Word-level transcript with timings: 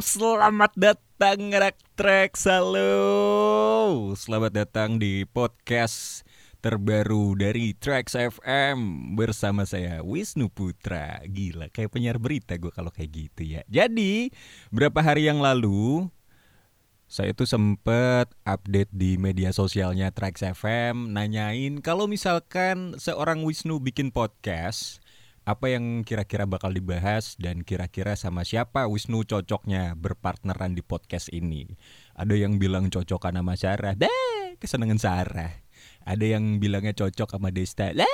Selamat 0.00 0.72
datang 0.72 1.52
Rak 1.52 1.76
Track 2.00 2.32
Halo. 2.48 2.96
Selamat 4.16 4.56
datang 4.56 4.96
di 4.96 5.28
podcast 5.28 6.24
terbaru 6.64 7.36
dari 7.36 7.76
Trax 7.76 8.16
FM 8.16 9.12
Bersama 9.20 9.68
saya 9.68 10.00
Wisnu 10.00 10.48
Putra. 10.48 11.20
Gila 11.28 11.68
kayak 11.68 11.92
penyiar 11.92 12.16
berita 12.16 12.56
gue 12.56 12.72
kalau 12.72 12.88
kayak 12.88 13.12
gitu 13.12 13.44
ya. 13.44 13.60
Jadi 13.68 14.32
berapa 14.72 15.04
hari 15.04 15.28
yang 15.28 15.44
lalu 15.44 16.08
saya 17.04 17.36
tuh 17.36 17.44
sempet 17.44 18.32
update 18.48 18.88
di 18.96 19.20
media 19.20 19.52
sosialnya 19.52 20.08
Trax 20.08 20.40
FM 20.56 21.12
nanyain 21.12 21.84
kalau 21.84 22.08
misalkan 22.08 22.96
seorang 22.96 23.44
Wisnu 23.44 23.76
bikin 23.76 24.08
podcast 24.08 25.01
apa 25.42 25.66
yang 25.74 26.06
kira-kira 26.06 26.46
bakal 26.46 26.70
dibahas 26.70 27.34
dan 27.34 27.66
kira-kira 27.66 28.14
sama 28.14 28.46
siapa 28.46 28.86
Wisnu 28.86 29.26
cocoknya 29.26 29.98
berpartneran 29.98 30.78
di 30.78 30.86
podcast 30.86 31.34
ini. 31.34 31.74
Ada 32.14 32.38
yang 32.38 32.62
bilang 32.62 32.86
cocokan 32.94 33.42
sama 33.42 33.58
Sarah, 33.58 33.98
deh 33.98 34.54
kesenangan 34.62 35.02
Sarah. 35.02 35.52
Ada 36.06 36.38
yang 36.38 36.62
bilangnya 36.62 36.94
cocok 36.94 37.34
sama 37.38 37.50
Desta, 37.50 37.90
lah 37.90 38.06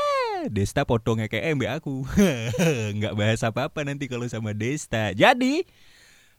Desta 0.48 0.88
potongnya 0.88 1.28
kayak 1.28 1.60
MB 1.60 1.62
aku. 1.82 2.04
Nggak 2.96 3.14
bahas 3.16 3.40
apa-apa 3.44 3.84
nanti 3.84 4.08
kalau 4.08 4.24
sama 4.28 4.56
Desta. 4.56 5.12
Jadi 5.12 5.68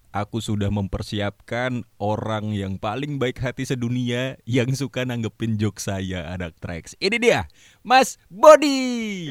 aku 0.09 0.41
sudah 0.41 0.73
mempersiapkan 0.73 1.86
orang 2.02 2.54
yang 2.54 2.81
paling 2.81 3.22
baik 3.22 3.38
hati 3.41 3.66
sedunia 3.66 4.41
yang 4.45 4.73
suka 4.73 5.05
nanggepin 5.05 5.58
joke 5.62 5.77
saya 5.77 6.34
anak 6.34 6.58
Trax. 6.58 6.98
Ini 6.98 7.17
dia, 7.22 7.45
Mas 7.86 8.17
Body. 8.30 9.30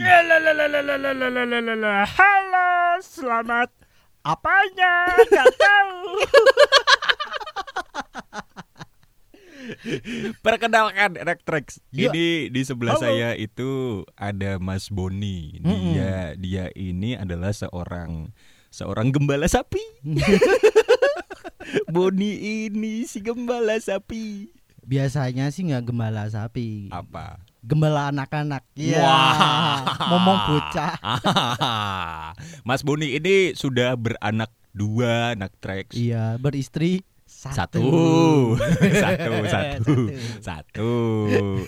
Halo, 2.06 3.02
selamat 3.02 3.68
apanya? 4.22 4.94
Gak 5.26 5.48
tahu. 5.58 5.98
Perkenalkan 10.40 11.18
anak 11.20 11.44
Trax. 11.44 11.82
Ini 11.92 12.48
di 12.48 12.60
sebelah 12.62 12.96
Halo. 12.96 13.04
saya 13.04 13.34
itu 13.36 14.02
ada 14.16 14.56
Mas 14.62 14.88
Boni. 14.88 15.60
Dia 15.60 16.32
-hmm. 16.32 16.40
dia 16.40 16.64
ini 16.72 17.18
adalah 17.18 17.52
seorang 17.52 18.32
seorang 18.68 19.12
gembala 19.12 19.48
sapi. 19.48 19.80
Boni 21.92 22.64
ini 22.68 23.04
si 23.04 23.20
gembala 23.20 23.76
sapi. 23.80 24.48
Biasanya 24.88 25.52
sih 25.52 25.68
nggak 25.68 25.92
gembala 25.92 26.24
sapi, 26.32 26.88
Apa? 26.88 27.44
gembala 27.60 28.08
anak-anak. 28.08 28.64
Iya. 28.72 29.04
Wah. 29.04 29.84
Ngomong 30.08 30.38
bocah. 30.48 30.96
Mas 32.68 32.80
Boni 32.80 33.20
ini 33.20 33.52
sudah 33.52 33.92
beranak 34.00 34.48
dua 34.72 35.36
anak 35.36 35.52
tracks. 35.60 35.92
Iya, 35.92 36.40
beristri 36.40 37.04
Satu. 37.28 37.52
satu. 37.52 37.84
satu, 38.96 39.32
satu, 39.44 39.96
satu. 40.40 40.92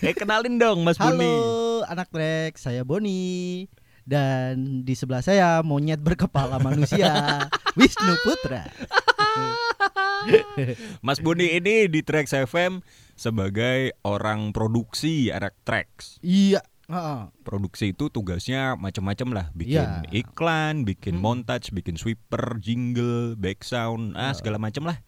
Eh 0.01 0.17
kenalin 0.17 0.57
dong 0.57 0.81
Mas 0.89 0.97
Boni. 0.97 1.21
Halo, 1.21 1.85
anak 1.85 2.09
trek, 2.09 2.57
saya 2.57 2.81
Boni. 2.81 3.69
Dan 4.11 4.83
di 4.83 4.93
sebelah 4.93 5.23
saya 5.23 5.63
monyet 5.63 6.03
berkepala 6.03 6.59
manusia, 6.59 7.47
Wisnu 7.79 8.15
Putra. 8.21 8.67
Mas 11.07 11.19
Boni 11.19 11.55
ini 11.55 11.87
di 11.87 12.03
Trax 12.03 12.35
FM 12.35 12.83
sebagai 13.15 13.95
orang 14.03 14.51
produksi 14.51 15.31
anak 15.31 15.55
tracks. 15.63 16.19
Iya. 16.21 16.61
Produksi 17.47 17.95
itu 17.95 18.11
tugasnya 18.11 18.75
macam-macam 18.75 19.29
lah, 19.31 19.47
bikin 19.55 19.79
Iya. 19.79 20.03
iklan, 20.11 20.83
bikin 20.83 21.17
Hmm. 21.17 21.23
montage, 21.23 21.71
bikin 21.71 21.95
sweeper, 21.95 22.59
jingle, 22.59 23.39
back 23.39 23.63
sound, 23.63 24.19
ah 24.19 24.35
Iya. 24.35 24.43
segala 24.43 24.59
macam 24.59 24.91
lah. 24.91 24.99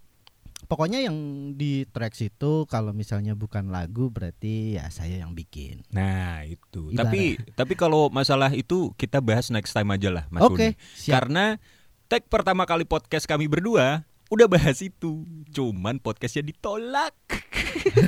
Pokoknya 0.72 1.04
yang 1.04 1.16
di 1.52 1.84
tracks 1.84 2.24
itu 2.24 2.64
kalau 2.64 2.96
misalnya 2.96 3.36
bukan 3.36 3.68
lagu 3.68 4.08
berarti 4.08 4.80
ya 4.80 4.88
saya 4.88 5.20
yang 5.20 5.36
bikin. 5.36 5.84
Nah 5.92 6.48
itu. 6.48 6.88
Ibarat. 6.88 7.12
Tapi 7.12 7.22
tapi 7.52 7.74
kalau 7.76 8.08
masalah 8.08 8.48
itu 8.56 8.88
kita 8.96 9.20
bahas 9.20 9.52
next 9.52 9.76
time 9.76 9.92
aja 9.92 10.08
lah, 10.08 10.24
Mas 10.32 10.40
Oke, 10.40 10.80
siap. 10.96 11.28
Karena 11.28 11.60
tag 12.08 12.24
pertama 12.24 12.64
kali 12.64 12.88
podcast 12.88 13.28
kami 13.28 13.52
berdua 13.52 14.08
udah 14.32 14.48
bahas 14.48 14.80
itu. 14.80 15.28
Cuman 15.52 16.00
podcastnya 16.00 16.40
ditolak. 16.40 17.12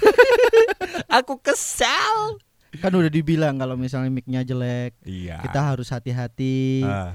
Aku 1.20 1.36
kesal. 1.44 2.40
Kan 2.80 2.90
udah 2.90 3.12
dibilang 3.12 3.60
kalau 3.60 3.76
misalnya 3.76 4.08
mic-nya 4.08 4.40
jelek, 4.40 4.96
Iya. 5.04 5.38
kita 5.44 5.60
harus 5.62 5.92
hati-hati. 5.92 6.82
Ah, 6.82 7.14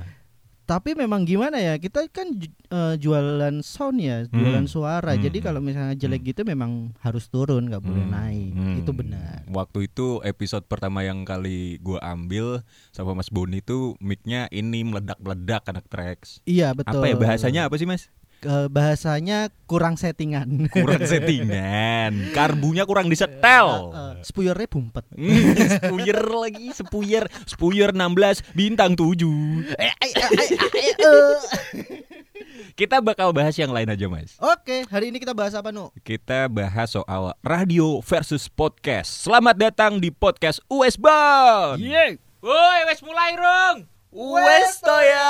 Tapi 0.70 0.94
memang 0.94 1.26
gimana 1.26 1.58
ya? 1.58 1.76
Kita 1.76 2.06
kan 2.08 2.30
eh, 2.70 2.96
jualan 2.96 3.60
sound 3.60 3.98
ya, 3.98 4.22
Hmm. 4.24 4.38
jualan 4.38 4.66
suara. 4.66 5.12
Hmm. 5.12 5.24
Jadi 5.24 5.42
kalau 5.42 5.58
misalnya 5.60 5.98
jelek 5.98 6.22
gitu 6.28 6.46
memang 6.46 6.94
harus 7.00 7.26
turun, 7.26 7.66
nggak 7.66 7.82
boleh 7.82 8.06
Hmm, 8.06 8.14
naik. 8.14 8.52
hmm. 8.54 8.78
Itu 8.80 8.92
benar. 8.94 9.42
Waktu 9.48 9.90
itu 9.90 10.22
episode 10.22 10.64
pertama 10.64 11.02
yang 11.02 11.26
kali 11.26 11.80
gua 11.80 11.98
ambil 12.06 12.62
sama 12.92 13.18
Mas 13.18 13.28
Boni 13.28 13.60
itu 13.60 13.98
mic-nya 13.98 14.46
ini 14.50 14.86
meledak-meledak 14.86 15.66
anak 15.66 15.90
tracks. 15.90 16.38
Iya 16.46 16.72
betul. 16.72 17.02
Apa 17.02 17.06
ya 17.08 17.16
bahasanya 17.18 17.62
apa 17.66 17.74
sih 17.76 17.90
Mas? 17.90 18.14
Eh, 18.40 18.72
bahasanya 18.72 19.52
kurang 19.68 20.00
settingan. 20.00 20.72
Kurang 20.72 21.04
settingan, 21.04 22.12
karbunya 22.38 22.88
kurang 22.88 23.12
disetel. 23.12 23.92
Eh, 23.92 24.14
spuyernya 24.24 24.68
bumpet. 24.72 25.06
Hmm, 25.20 25.52
sepuyer 25.52 26.20
lagi, 26.32 26.72
sepuyer, 26.72 27.28
sepuyer 27.44 27.92
16 27.92 28.56
bintang 28.56 28.96
7. 28.96 29.76
Eh, 29.76 29.92
eh, 30.00 30.12
eh. 30.16 31.36
Kita 32.80 33.04
bakal 33.04 33.36
bahas 33.36 33.60
yang 33.60 33.76
lain 33.76 33.92
aja, 33.92 34.08
Mas. 34.08 34.40
Oke, 34.40 34.88
hari 34.88 35.12
ini 35.12 35.20
kita 35.20 35.36
bahas 35.36 35.52
apa 35.52 35.76
nu? 35.76 35.92
Kita 36.00 36.48
bahas 36.48 36.96
soal 36.96 37.36
radio 37.44 38.00
versus 38.00 38.48
podcast. 38.48 39.28
Selamat 39.28 39.60
datang 39.60 40.00
di 40.00 40.16
podcast 40.16 40.64
US 40.72 40.96
Bon. 40.96 41.76
Iya. 41.76 42.16
Woi, 42.40 42.80
wes 42.88 43.04
mulai, 43.04 43.36
Rong. 43.36 43.84
Wes 44.16 44.80
ya. 44.88 45.28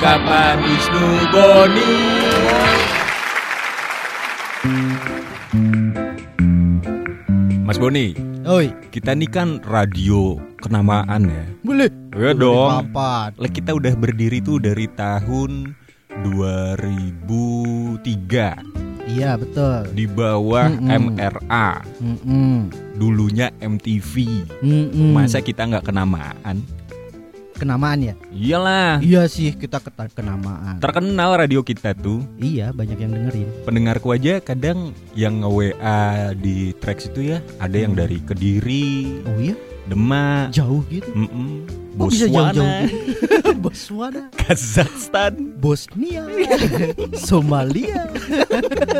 Ungkapan 0.00 0.64
Wisnu 0.64 1.06
Boni. 1.28 1.92
Mas 7.60 7.76
Boni, 7.76 8.16
Oi, 8.48 8.72
kita 8.88 9.12
ini 9.12 9.28
kan 9.28 9.60
radio 9.60 10.40
kenamaan 10.56 11.28
ya. 11.28 11.44
boleh. 11.60 11.92
Ya 12.16 12.32
dong. 12.32 12.88
Papat. 12.88 13.36
Lah, 13.36 13.50
Kita 13.52 13.76
udah 13.76 13.92
berdiri 13.92 14.40
tuh 14.40 14.56
dari 14.56 14.88
tahun 14.88 15.76
2003 16.32 18.56
Iya 19.04 19.36
betul. 19.36 19.84
di 19.92 20.08
bawah 20.08 20.80
Mm-mm. 20.80 21.12
MRA, 21.12 21.84
Mm-mm. 22.00 22.72
dulunya 22.96 23.52
MTV. 23.60 24.48
Mm-mm. 24.64 25.12
Masa 25.12 25.44
kita 25.44 25.68
nggak 25.68 25.84
kenamaan? 25.84 26.79
Kenamaan 27.60 28.00
ya? 28.00 28.14
Iyalah, 28.30 28.98
Iya 28.98 29.28
sih 29.28 29.52
kita 29.52 29.76
keta- 29.78 30.08
kenamaan. 30.08 30.80
terkenal 30.80 31.36
radio 31.36 31.60
kita 31.60 31.92
tuh. 31.92 32.24
iya 32.36 32.72
banyak 32.72 32.96
yang 32.96 33.12
dengerin. 33.12 33.48
Pendengarku 33.62 34.10
aja 34.10 34.40
kadang 34.40 34.96
yang 35.12 35.44
nge-WA 35.44 36.00
di 36.34 36.72
tracks 36.74 37.06
itu 37.06 37.30
ya, 37.30 37.44
ada 37.56 37.76
yang 37.76 37.92
Hmm. 37.92 38.00
dari 38.00 38.18
Kediri, 38.20 39.20
Oh 39.22 39.36
iya, 39.36 39.52
Demak, 39.84 40.50
jauh 40.50 40.80
gitu. 40.88 41.12
mm-mm, 41.12 41.68
Oh, 41.98 42.06
bisa 42.06 42.24
jauh-jauh 42.24 42.54
Botswana, 42.54 42.86
gitu. 42.86 43.52
Botswana, 43.62 44.22
Kazakhstan. 44.32 45.34
Bosnia, 45.60 46.24
Somalia. 47.14 48.08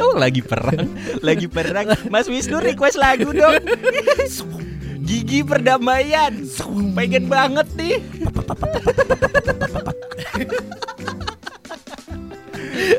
Oh, 0.03 0.19
lagi 0.21 0.43
perang, 0.43 0.91
lagi 1.21 1.47
perang. 1.47 1.97
Mas 2.07 2.27
Wisnu 2.27 2.61
request 2.61 2.99
lagu 2.99 3.31
dong. 3.31 3.57
Gigi 5.11 5.43
perdamaian. 5.43 6.47
Pengen 6.95 7.27
banget 7.27 7.67
nih. 7.75 7.99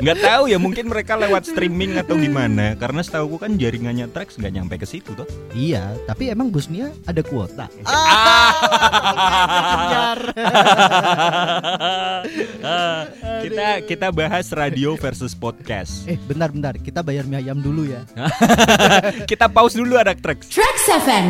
Nggak 0.02 0.18
tahu 0.18 0.44
ya 0.50 0.58
mungkin 0.58 0.90
mereka 0.90 1.14
lewat 1.14 1.46
streaming 1.46 1.94
atau 2.02 2.18
gimana 2.18 2.74
karena 2.74 3.06
setahu 3.06 3.38
kan 3.38 3.54
jaringannya 3.54 4.10
Trax 4.10 4.42
nggak 4.42 4.54
nyampe 4.58 4.76
ke 4.82 4.90
situ 4.90 5.14
toh. 5.14 5.30
iya, 5.54 5.94
tapi 6.10 6.34
emang 6.34 6.50
Bosnia 6.50 6.90
ada 7.06 7.22
kuota. 7.22 7.70
Ah, 12.62 13.06
kita 13.46 13.68
kita 13.86 14.08
bahas 14.10 14.50
radio 14.50 14.98
versus 14.98 15.38
podcast. 15.38 16.10
Eh, 16.10 16.18
bentar-bentar, 16.26 16.82
kita 16.82 17.06
bayar 17.06 17.30
mie 17.30 17.38
ayam 17.46 17.62
dulu 17.62 17.86
ya. 17.86 18.02
kita 19.32 19.54
pause 19.54 19.78
dulu 19.78 20.02
anak 20.02 20.18
Trax. 20.26 20.50
Trax 20.50 20.78
FM. 21.06 21.26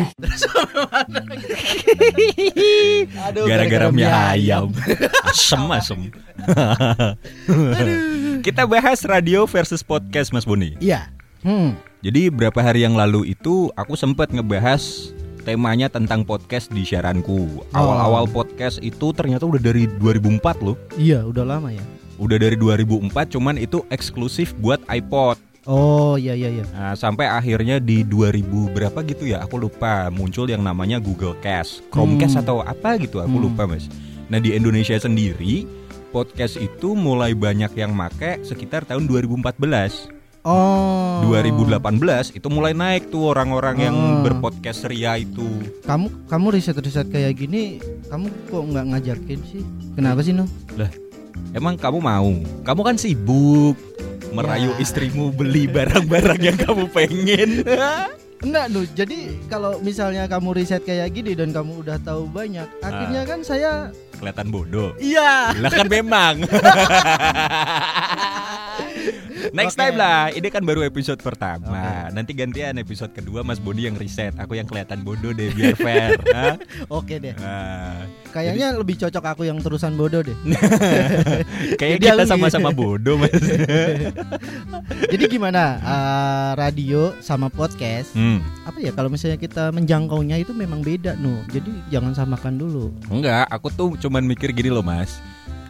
Aduh, 3.28 3.44
Gara-gara 3.44 3.92
mie 3.92 4.08
ayam. 4.08 4.72
Asem 5.28 5.62
asem. 5.68 6.00
Kita 8.42 8.66
bahas 8.66 9.06
radio 9.06 9.46
versus 9.46 9.86
podcast 9.86 10.34
Mas 10.34 10.42
Boni. 10.42 10.74
Iya. 10.82 11.14
Hmm. 11.46 11.78
Jadi 12.02 12.26
berapa 12.26 12.58
hari 12.58 12.82
yang 12.82 12.98
lalu 12.98 13.30
itu 13.30 13.70
aku 13.78 13.94
sempat 13.94 14.34
ngebahas 14.34 15.14
temanya 15.46 15.86
tentang 15.86 16.26
podcast 16.26 16.66
di 16.74 16.82
siaranku. 16.82 17.62
Awal-awal 17.70 18.26
podcast 18.26 18.82
itu 18.82 19.14
ternyata 19.14 19.46
udah 19.46 19.62
dari 19.62 19.86
2004 19.86 20.58
loh. 20.58 20.74
Iya, 20.98 21.22
udah 21.22 21.46
lama 21.46 21.70
ya. 21.70 21.82
Udah 22.18 22.38
dari 22.38 22.58
2004 22.58 23.10
cuman 23.30 23.54
itu 23.58 23.86
eksklusif 23.94 24.54
buat 24.58 24.82
iPod. 24.90 25.38
Oh, 25.62 26.18
iya 26.18 26.34
iya 26.34 26.50
iya. 26.50 26.66
Nah, 26.74 26.98
sampai 26.98 27.30
akhirnya 27.30 27.78
di 27.78 28.02
2000 28.02 28.42
berapa 28.74 28.98
gitu 29.06 29.30
ya, 29.30 29.46
aku 29.46 29.62
lupa 29.62 30.10
muncul 30.10 30.50
yang 30.50 30.66
namanya 30.66 30.98
Google 30.98 31.38
Cast, 31.38 31.86
Chromecast 31.94 32.34
Hmm. 32.34 32.42
atau 32.42 32.56
apa 32.58 32.98
gitu, 32.98 33.22
aku 33.22 33.38
Hmm. 33.38 33.46
lupa 33.46 33.70
mas. 33.70 33.86
Nah 34.26 34.42
di 34.42 34.56
Indonesia 34.56 34.98
sendiri 34.98 35.68
podcast 36.12 36.60
itu 36.60 36.92
mulai 36.92 37.32
banyak 37.32 37.72
yang 37.72 37.90
make 37.90 38.44
sekitar 38.44 38.84
tahun 38.84 39.08
2014, 39.08 40.12
Oh. 40.42 41.22
2018 41.24 42.34
itu 42.34 42.50
mulai 42.50 42.74
naik 42.74 43.08
tuh 43.08 43.30
orang-orang 43.30 43.76
yang 43.80 43.96
Oh. 43.96 44.20
berpodcast 44.26 44.90
ria 44.90 45.14
itu. 45.16 45.46
Kamu 45.86 46.26
kamu 46.26 46.46
riset-riset 46.52 47.08
kayak 47.08 47.38
gini, 47.38 47.78
kamu 48.10 48.26
kok 48.50 48.62
nggak 48.66 48.86
ngajakin 48.90 49.40
sih? 49.46 49.62
Kenapa 49.94 50.20
sih, 50.20 50.34
No? 50.34 50.44
Emang 51.54 51.78
kamu 51.78 51.98
mau? 52.02 52.32
Kamu 52.66 52.80
kan 52.82 52.98
sibuk 52.98 53.78
merayu 54.32 54.74
Ya. 54.74 54.80
istrimu 54.82 55.30
beli 55.30 55.70
barang-barang 55.70 56.40
yang 56.42 56.58
kamu 56.58 56.84
pengen. 56.90 57.50
Enggak, 58.42 58.74
Nu. 58.74 58.82
Jadi 58.82 59.38
kalau 59.46 59.78
misalnya 59.78 60.26
kamu 60.26 60.58
riset 60.58 60.82
kayak 60.82 61.14
gini 61.14 61.38
dan 61.38 61.54
kamu 61.54 61.86
udah 61.86 61.96
tahu 62.02 62.26
banyak, 62.26 62.66
akhirnya 62.82 63.22
kan 63.22 63.40
saya 63.46 63.94
Kelihatan 64.18 64.50
bodoh. 64.54 64.94
iya. 65.02 65.50
Lah 65.58 65.70
kan 65.70 65.86
memang. 65.90 66.42
Next 69.50 69.74
Oke. 69.74 69.82
time 69.82 69.96
lah. 69.98 70.30
Ini 70.30 70.48
kan 70.54 70.62
baru 70.62 70.86
episode 70.86 71.18
pertama. 71.18 72.06
Nanti 72.14 72.30
gantian 72.30 72.78
episode 72.78 73.10
kedua 73.10 73.42
Mas 73.42 73.58
Bodi 73.58 73.90
yang 73.90 73.98
riset. 73.98 74.30
Aku 74.38 74.54
yang 74.54 74.70
kelihatan 74.70 75.02
bodoh 75.02 75.34
deh 75.34 75.50
biar 75.50 75.74
fair. 75.74 76.14
Oke 76.86 77.18
deh. 77.18 77.34
Nah, 77.34 78.06
Kayaknya 78.32 78.72
lebih 78.78 78.96
cocok 78.96 79.24
aku 79.34 79.42
yang 79.44 79.58
terusan 79.58 79.98
bodoh 79.98 80.22
deh. 80.22 80.36
kayak 81.80 81.98
Jadi 81.98 82.06
kita 82.06 82.24
sama-sama 82.24 82.70
bodoh 82.70 83.18
Mas. 83.18 83.34
Jadi 85.12 85.24
gimana 85.26 85.76
eh, 85.82 86.50
radio 86.56 87.12
sama 87.18 87.50
podcast? 87.50 88.14
Hmm. 88.14 88.38
Apa 88.62 88.78
ya 88.78 88.94
kalau 88.94 89.10
misalnya 89.10 89.36
kita 89.36 89.74
menjangkaunya 89.74 90.38
itu 90.40 90.54
memang 90.54 90.80
beda, 90.80 91.18
Nu. 91.18 91.42
Jadi 91.50 91.72
jangan 91.90 92.14
samakan 92.14 92.56
dulu. 92.56 92.94
Enggak, 93.10 93.50
aku 93.50 93.68
tuh 93.68 93.88
cuman 93.98 94.22
mikir 94.24 94.54
gini 94.54 94.70
loh 94.70 94.84
Mas. 94.84 95.18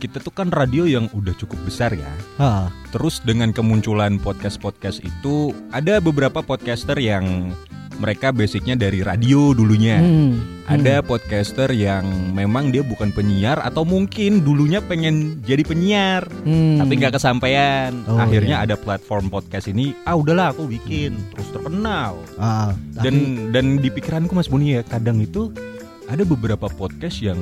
Kita 0.02 0.18
tuh 0.18 0.34
kan 0.34 0.50
radio 0.50 0.82
yang 0.82 1.06
udah 1.14 1.30
cukup 1.38 1.62
besar 1.62 1.94
ya. 1.94 2.10
Hah. 2.34 2.74
Terus 2.90 3.22
dengan 3.22 3.54
kemunculan 3.54 4.18
podcast-podcast 4.18 4.98
itu 4.98 5.54
ada 5.70 6.02
beberapa 6.02 6.42
podcaster 6.42 6.98
yang 6.98 7.54
mereka 8.02 8.34
basicnya 8.34 8.74
dari 8.74 8.98
radio 8.98 9.54
dulunya. 9.54 10.02
Hmm. 10.02 10.42
Ada 10.66 11.06
podcaster 11.06 11.70
yang 11.70 12.02
memang 12.34 12.74
dia 12.74 12.82
bukan 12.82 13.14
penyiar 13.14 13.62
atau 13.62 13.86
mungkin 13.86 14.42
dulunya 14.42 14.82
pengen 14.82 15.38
jadi 15.46 15.62
penyiar 15.62 16.26
Hmm. 16.42 16.82
tapi 16.82 16.98
nggak 16.98 17.14
kesampaian. 17.14 17.94
Oh, 18.10 18.18
Akhirnya 18.18 18.58
iya. 18.58 18.66
ada 18.66 18.74
platform 18.74 19.30
podcast 19.30 19.70
ini, 19.70 19.94
ah 20.02 20.18
udahlah 20.18 20.50
aku 20.50 20.66
bikin 20.66 21.14
terus 21.30 21.46
terkenal. 21.54 22.18
Ah, 22.42 22.74
Dan 22.90 23.14
tapi- 23.22 23.54
dan 23.54 23.64
di 23.78 23.86
pikiranku 23.86 24.34
Mas 24.34 24.50
Buni 24.50 24.74
ya 24.74 24.82
kadang 24.82 25.22
itu 25.22 25.54
ada 26.10 26.26
beberapa 26.26 26.66
podcast 26.66 27.22
yang 27.22 27.38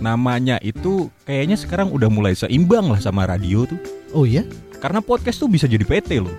namanya 0.00 0.56
itu 0.64 1.12
kayaknya 1.28 1.54
sekarang 1.60 1.92
udah 1.92 2.08
mulai 2.08 2.32
seimbang 2.34 2.88
lah 2.88 2.98
sama 2.98 3.28
radio 3.28 3.68
tuh. 3.68 3.78
oh 4.16 4.24
ya, 4.26 4.42
Karena 4.80 5.04
podcast 5.04 5.36
tuh 5.36 5.46
bisa 5.52 5.68
jadi 5.68 5.84
PT 5.84 6.24
loh. 6.24 6.32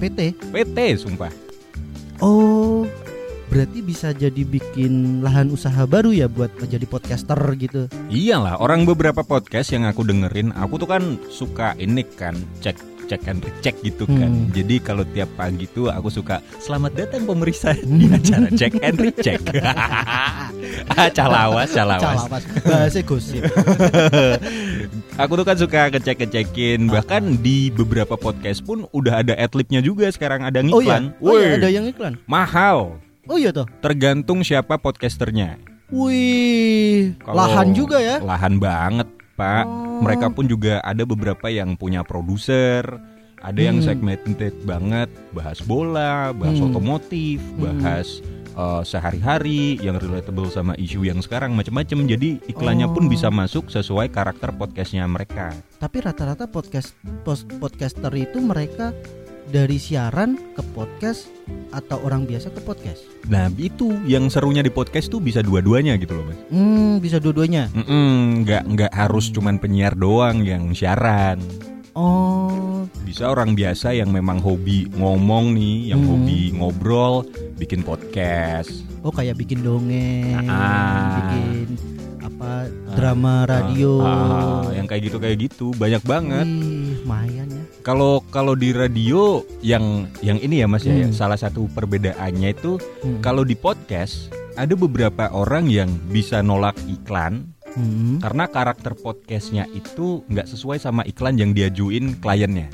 PT. 0.00 0.32
PT 0.50 0.78
sumpah. 0.96 1.28
Oh, 2.18 2.88
berarti 3.52 3.84
bisa 3.84 4.16
jadi 4.16 4.40
bikin 4.40 5.20
lahan 5.20 5.52
usaha 5.52 5.84
baru 5.84 6.10
ya 6.10 6.26
buat 6.26 6.48
jadi 6.64 6.88
podcaster 6.88 7.36
gitu. 7.60 7.92
Iyalah, 8.08 8.56
orang 8.56 8.88
beberapa 8.88 9.20
podcast 9.20 9.70
yang 9.76 9.84
aku 9.84 10.00
dengerin, 10.02 10.56
aku 10.56 10.80
tuh 10.80 10.88
kan 10.88 11.20
suka 11.28 11.76
ini 11.76 12.02
kan 12.16 12.34
cek 12.64 12.93
cek 13.04 13.22
and 13.26 13.40
recheck 13.40 13.76
gitu 13.80 14.04
kan. 14.04 14.30
Hmm. 14.30 14.50
Jadi 14.50 14.76
kalau 14.78 15.04
tiap 15.06 15.28
pagi 15.34 15.64
tuh 15.66 15.88
aku 15.88 16.08
suka 16.08 16.40
selamat 16.58 16.92
datang 16.96 17.22
pemeriksa 17.24 17.72
di 17.76 18.08
acara 18.08 18.48
cek 18.50 18.74
and 18.80 18.98
recheck. 18.98 19.40
ah, 20.96 21.08
calawas, 21.10 21.70
calawas. 21.70 22.24
Calawas, 22.26 22.42
bahasa 22.62 23.00
gosip. 23.00 23.42
Aku 25.22 25.38
tuh 25.38 25.46
kan 25.46 25.54
suka 25.54 25.88
ngecek-ngecekin 25.88 26.90
bahkan 26.90 27.38
di 27.38 27.70
beberapa 27.70 28.18
podcast 28.18 28.60
pun 28.60 28.90
udah 28.90 29.22
ada 29.22 29.34
adlibnya 29.38 29.78
juga 29.78 30.10
sekarang 30.10 30.42
ada 30.42 30.58
Oh 30.66 30.82
iya, 30.82 30.98
ngiklan. 30.98 31.02
oh 31.22 31.34
iya 31.38 31.46
Wih, 31.46 31.56
ada 31.56 31.68
yang 31.70 31.84
iklan. 31.86 32.14
mahal. 32.26 32.98
Oh 33.24 33.38
iya 33.38 33.54
toh. 33.54 33.64
Tergantung 33.78 34.42
siapa 34.42 34.76
podcasternya. 34.76 35.56
Wih, 35.94 37.14
lahan 37.22 37.70
juga 37.70 38.02
ya. 38.02 38.18
Lahan 38.18 38.58
banget, 38.58 39.06
Pak. 39.34 39.64
Oh. 39.64 40.00
Mereka 40.00 40.30
pun 40.30 40.46
juga 40.46 40.78
ada 40.80 41.02
beberapa 41.02 41.46
yang 41.46 41.74
punya 41.74 42.02
produser, 42.02 42.86
ada 43.38 43.60
yang 43.60 43.78
Hmm. 43.78 43.86
segmented 43.86 44.54
banget, 44.62 45.10
bahas 45.30 45.60
bola, 45.60 46.32
bahas 46.32 46.56
Hmm. 46.56 46.70
otomotif, 46.70 47.38
Hmm. 47.54 47.60
bahas 47.60 48.22
uh, 48.54 48.86
sehari-hari 48.86 49.82
yang 49.82 49.98
relatable 49.98 50.46
sama 50.46 50.78
isu 50.78 51.02
yang 51.02 51.18
sekarang 51.18 51.58
macam-macam. 51.58 52.06
Jadi 52.06 52.38
iklannya 52.46 52.86
pun 52.86 53.06
Oh. 53.06 53.10
bisa 53.10 53.26
masuk 53.26 53.66
sesuai 53.66 54.08
karakter 54.08 54.54
podcastnya 54.54 55.02
mereka. 55.04 55.50
Tapi 55.76 55.98
rata-rata 55.98 56.46
podcast 56.46 56.94
pos- 57.26 57.42
podcaster 57.42 58.14
itu 58.14 58.38
mereka 58.38 58.94
dari 59.44 59.76
siaran 59.76 60.36
ke 60.52 60.62
podcast 60.72 61.28
atau 61.70 62.00
orang 62.00 62.24
biasa 62.24 62.48
ke 62.48 62.60
podcast. 62.60 63.04
Nah 63.26 63.52
itu 63.54 63.92
yang 64.04 64.28
serunya 64.28 64.60
di 64.60 64.68
podcast 64.68 65.08
tuh 65.08 65.18
bisa 65.18 65.40
dua-duanya 65.40 65.96
gitu 65.96 66.16
loh 66.16 66.24
mas. 66.24 66.38
Hmm, 66.48 66.98
bisa 66.98 67.18
dua-duanya. 67.18 67.68
Mm-mm, 67.70 68.42
nggak 68.42 68.62
nggak 68.66 68.92
harus 68.92 69.28
cuman 69.28 69.56
penyiar 69.56 69.92
doang 69.92 70.40
yang 70.40 70.72
siaran. 70.72 71.38
Oh, 71.94 72.82
Bisa 73.04 73.30
orang 73.30 73.54
biasa 73.54 73.94
yang 73.94 74.10
memang 74.10 74.42
hobi 74.42 74.90
ngomong 74.92 75.54
nih, 75.54 75.94
yang 75.94 76.02
Hmm. 76.02 76.10
hobi 76.10 76.38
ngobrol, 76.50 77.22
bikin 77.54 77.86
podcast. 77.86 78.82
oh 79.00 79.12
kayak 79.12 79.36
bikin 79.36 79.60
dongeng, 79.60 80.48
Ah. 80.48 81.20
bikin 81.22 81.76
apa 82.18 82.66
drama 82.96 83.44
radio. 83.44 84.00
Ah, 84.00 84.66
yang 84.72 84.88
kayak 84.88 85.06
gitu 85.06 85.16
kayak 85.20 85.36
gitu 85.38 85.70
banyak 85.76 86.02
banget. 86.02 86.48
Ya. 86.48 87.43
Kalau 87.84 88.24
kalau 88.32 88.56
di 88.56 88.72
radio 88.72 89.44
yang 89.60 90.08
yang 90.24 90.40
ini 90.40 90.64
ya 90.64 90.66
mas 90.66 90.88
ya, 90.88 90.96
Hmm. 90.96 91.12
salah 91.12 91.36
satu 91.36 91.68
perbedaannya 91.68 92.56
itu 92.56 92.80
Hmm. 93.04 93.20
kalau 93.20 93.44
di 93.44 93.52
podcast 93.52 94.32
ada 94.56 94.72
beberapa 94.72 95.28
orang 95.28 95.68
yang 95.68 95.92
bisa 96.08 96.40
nolak 96.40 96.72
iklan 96.88 97.52
Hmm. 97.76 98.24
karena 98.24 98.48
karakter 98.48 98.96
podcastnya 98.96 99.68
itu 99.68 100.24
nggak 100.32 100.48
sesuai 100.48 100.80
sama 100.80 101.04
iklan 101.04 101.36
yang 101.36 101.52
diajuin 101.52 102.16
kliennya. 102.18 102.72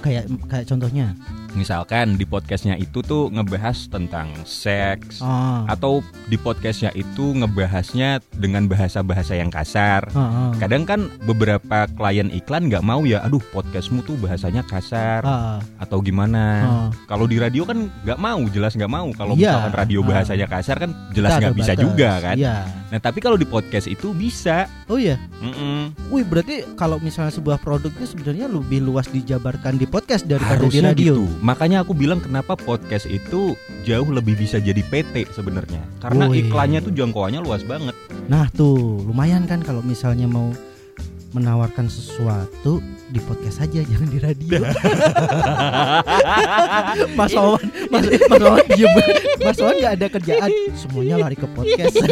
kayak 0.00 0.24
kayak 0.48 0.64
contohnya. 0.64 1.12
Misalkan 1.52 2.14
di 2.14 2.22
podcastnya 2.22 2.74
itu 2.74 3.00
tuh 3.00 3.26
ngebahas 3.28 3.86
tentang 3.86 4.30
seks 4.42 5.18
Ah. 5.20 5.66
atau 5.66 5.98
di 6.26 6.36
podcastnya 6.36 6.94
itu 6.94 7.34
ngebahasnya 7.34 8.22
dengan 8.32 8.64
bahasa-bahasa 8.64 9.34
yang 9.34 9.50
kasar. 9.50 10.06
Ah, 10.12 10.20
ah. 10.20 10.50
Kadang 10.56 10.86
kan 10.86 11.00
beberapa 11.24 11.90
klien 11.90 12.30
iklan 12.30 12.66
nggak 12.66 12.80
mau 12.80 13.02
ya, 13.02 13.20
aduh 13.20 13.42
podcastmu 13.50 14.00
tuh 14.00 14.14
bahasanya 14.16 14.62
kasar 14.62 15.22
Ah. 15.22 15.58
atau 15.76 15.98
gimana. 15.98 16.44
Ah. 16.60 16.88
Kalau 17.06 17.26
di 17.26 17.36
radio 17.36 17.64
kan 17.64 17.90
nggak 18.04 18.18
mau, 18.18 18.40
jelas 18.48 18.72
nggak 18.72 18.88
mau. 18.88 19.10
Kalau 19.10 19.34
Iya. 19.34 19.50
misalkan 19.50 19.74
radio 19.76 20.00
Ah. 20.00 20.06
bahasanya 20.06 20.46
kasar 20.46 20.76
kan 20.78 20.90
jelas 21.10 21.30
nggak 21.36 21.56
bisa 21.56 21.72
batas. 21.72 21.82
juga 21.82 22.10
kan. 22.20 22.36
Iya. 22.36 22.56
Nah 22.90 22.98
tapi 22.98 23.18
kalau 23.18 23.34
di 23.34 23.46
podcast 23.46 23.86
itu 23.86 24.10
bisa. 24.12 24.66
Oh 24.86 24.98
iya. 24.98 25.18
Mm-mm. 25.40 25.94
Wih, 26.10 26.22
berarti 26.22 26.66
kalau 26.74 26.98
misalnya 26.98 27.30
sebuah 27.30 27.58
produk 27.58 27.88
itu 27.88 28.06
sebenarnya 28.08 28.46
lebih 28.46 28.82
luas 28.82 29.06
dijabarkan 29.08 29.78
di 29.78 29.86
podcast 29.86 30.26
daripada 30.26 30.58
di 30.58 30.66
Harusnya 30.68 30.90
radio. 30.90 31.14
gitu. 31.16 31.26
Makanya 31.40 31.80
aku 31.80 31.96
bilang 31.96 32.20
kenapa 32.20 32.52
podcast 32.52 33.08
itu 33.08 33.56
jauh 33.88 34.08
lebih 34.12 34.36
bisa 34.36 34.60
jadi 34.60 34.84
PT 34.84 35.32
sebenarnya. 35.32 35.80
Karena 36.04 36.28
Wih. 36.28 36.46
iklannya 36.48 36.84
tuh 36.84 36.92
jangkauannya 36.92 37.40
luas 37.40 37.64
banget. 37.64 37.96
Nah, 38.28 38.46
tuh 38.52 39.00
lumayan 39.08 39.48
kan 39.48 39.64
kalau 39.64 39.80
misalnya 39.80 40.28
mau 40.28 40.52
menawarkan 41.30 41.86
sesuatu 41.86 42.82
di 43.10 43.18
podcast 43.22 43.62
saja 43.62 43.82
jangan 43.82 44.08
di 44.10 44.18
radio. 44.22 44.62
Mas 47.18 47.34
Wawan, 47.34 47.66
Mas, 47.90 48.04
Mas 48.30 48.42
Wawan 48.42 48.66
diem. 48.70 48.90
Mas 49.42 49.58
Wawan 49.58 49.74
nggak 49.82 49.94
ada 49.98 50.06
kerjaan, 50.10 50.50
semuanya 50.74 51.14
lari 51.26 51.36
ke 51.38 51.46
podcast. 51.50 51.96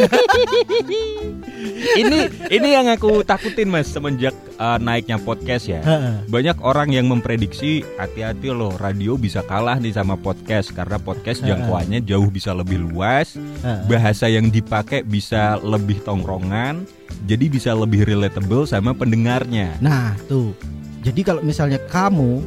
ini 2.02 2.18
ini 2.50 2.68
yang 2.74 2.90
aku 2.90 3.22
takutin 3.22 3.70
mas 3.70 3.90
semenjak 3.90 4.34
uh, 4.58 4.78
naiknya 4.78 5.18
podcast 5.22 5.70
ya. 5.70 5.80
Heeh. 5.82 6.26
Banyak 6.26 6.58
orang 6.62 6.94
yang 6.94 7.06
memprediksi 7.06 7.86
hati-hati 7.98 8.50
loh 8.50 8.74
radio 8.78 9.14
bisa 9.14 9.42
kalah 9.46 9.78
nih 9.78 9.94
sama 9.94 10.18
podcast 10.18 10.74
karena 10.74 10.98
podcast 10.98 11.42
jangkauannya 11.42 12.02
jauh 12.02 12.30
bisa 12.30 12.54
lebih 12.54 12.90
luas, 12.90 13.38
bahasa 13.86 14.26
yang 14.26 14.50
dipakai 14.50 15.06
bisa 15.06 15.58
lebih 15.62 16.02
tongkrongan, 16.02 16.86
jadi 17.24 17.46
bisa 17.48 17.70
lebih 17.72 18.04
relatable 18.04 18.64
sama 18.64 18.92
pendengarnya. 18.92 19.74
Nah, 19.78 20.14
tuh. 20.26 20.54
Jadi 21.00 21.22
kalau 21.22 21.40
misalnya 21.40 21.78
kamu 21.88 22.42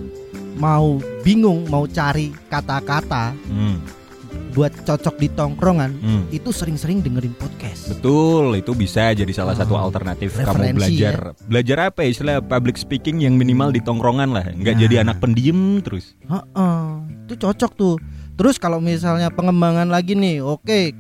mau 0.56 1.00
bingung 1.22 1.66
mau 1.66 1.84
cari 1.86 2.36
kata-kata 2.46 3.34
Hmm. 3.48 3.80
buat 4.52 4.68
cocok 4.84 5.16
di 5.16 5.32
tongkrongan 5.32 5.92
Hmm. 5.96 6.24
itu 6.28 6.52
sering-sering 6.52 7.00
dengerin 7.00 7.32
podcast. 7.34 7.88
Betul, 7.88 8.60
itu 8.60 8.76
bisa 8.76 9.12
jadi 9.12 9.32
salah 9.32 9.56
satu 9.56 9.80
Oh, 9.80 9.82
alternatif 9.82 10.36
kamu 10.36 10.76
belajar 10.76 11.32
belajar 11.42 11.78
apa 11.88 12.04
ya 12.04 12.10
istilah 12.12 12.36
public 12.44 12.76
speaking 12.76 13.24
yang 13.24 13.40
minimal 13.40 13.72
di 13.72 13.80
tongkrongan 13.80 14.28
lah, 14.28 14.52
nggak 14.52 14.76
Nah. 14.76 14.82
jadi 14.82 14.96
anak 15.02 15.24
pendiam 15.24 15.80
terus. 15.80 16.20
Heeh, 16.28 16.84
itu 17.26 17.36
cocok 17.40 17.72
tuh. 17.74 17.96
Terus 18.36 18.60
kalau 18.60 18.84
misalnya 18.84 19.32
pengembangan 19.32 19.88
lagi 19.88 20.20
nih, 20.20 20.44
oke. 20.44 20.92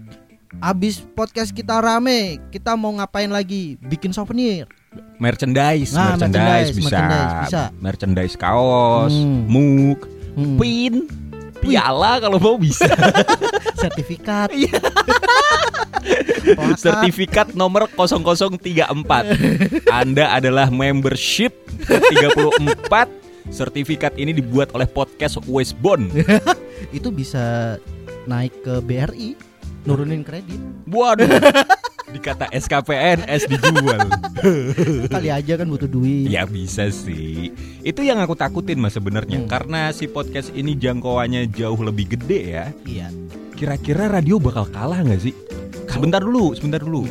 Abis 0.59 0.99
podcast 0.99 1.55
kita 1.55 1.79
rame, 1.79 2.35
kita 2.51 2.75
mau 2.75 2.91
ngapain 2.91 3.31
lagi? 3.31 3.79
Bikin 3.79 4.11
souvenir. 4.11 4.67
Merchandise, 5.15 5.95
Nah, 5.95 6.19
merchandise, 6.19 6.19
merchandise, 6.19 6.69
bisa. 6.75 6.83
merchandise, 6.83 7.31
bisa. 7.39 7.63
Merchandise 7.79 8.35
kaos, 8.35 9.13
Hmm. 9.15 9.47
mug, 9.47 9.99
Hmm, 10.35 10.59
pin, 10.59 11.07
piala 11.63 12.19
kalau 12.19 12.35
mau 12.35 12.59
bisa. 12.59 12.83
sertifikat. 13.81 14.51
Iya. 14.51 14.75
Sertifikat 16.75 17.55
nomor 17.55 17.87
0034. 17.87 19.31
Anda 19.87 20.35
adalah 20.35 20.67
membership 20.67 21.55
34. 21.87 23.07
Sertifikat 23.47 24.19
ini 24.19 24.35
dibuat 24.35 24.75
oleh 24.75 24.85
podcast 24.85 25.39
Westbone. 25.47 26.11
itu 26.97 27.07
bisa 27.07 27.75
naik 28.23 28.51
ke 28.61 28.79
BRI, 28.79 29.35
nurunin 29.85 30.21
kredit. 30.21 30.59
Waduh. 30.87 31.27
Dikata 32.11 32.51
SKPNS 32.51 33.47
dijual. 33.47 34.03
Kali 35.15 35.29
aja 35.31 35.53
kan 35.55 35.67
butuh 35.71 35.87
duit. 35.87 36.27
Ya 36.27 36.43
bisa 36.43 36.91
sih. 36.91 37.55
Itu 37.87 38.03
yang 38.03 38.19
aku 38.19 38.35
takutin 38.35 38.83
mas 38.83 38.99
sebenarnya. 38.99 39.39
Hmm. 39.39 39.47
Karena 39.47 39.95
si 39.95 40.11
podcast 40.11 40.51
ini 40.51 40.75
jangkauannya 40.75 41.47
jauh 41.55 41.79
lebih 41.79 42.19
gede 42.19 42.41
ya. 42.51 42.65
Iya. 42.83 43.07
Kira-kira 43.55 44.11
radio 44.11 44.43
bakal 44.43 44.67
kalah 44.67 44.99
nggak 44.99 45.23
sih? 45.23 45.31
Sebentar 45.87 46.19
dulu, 46.19 46.51
sebentar 46.51 46.83
dulu. 46.83 47.07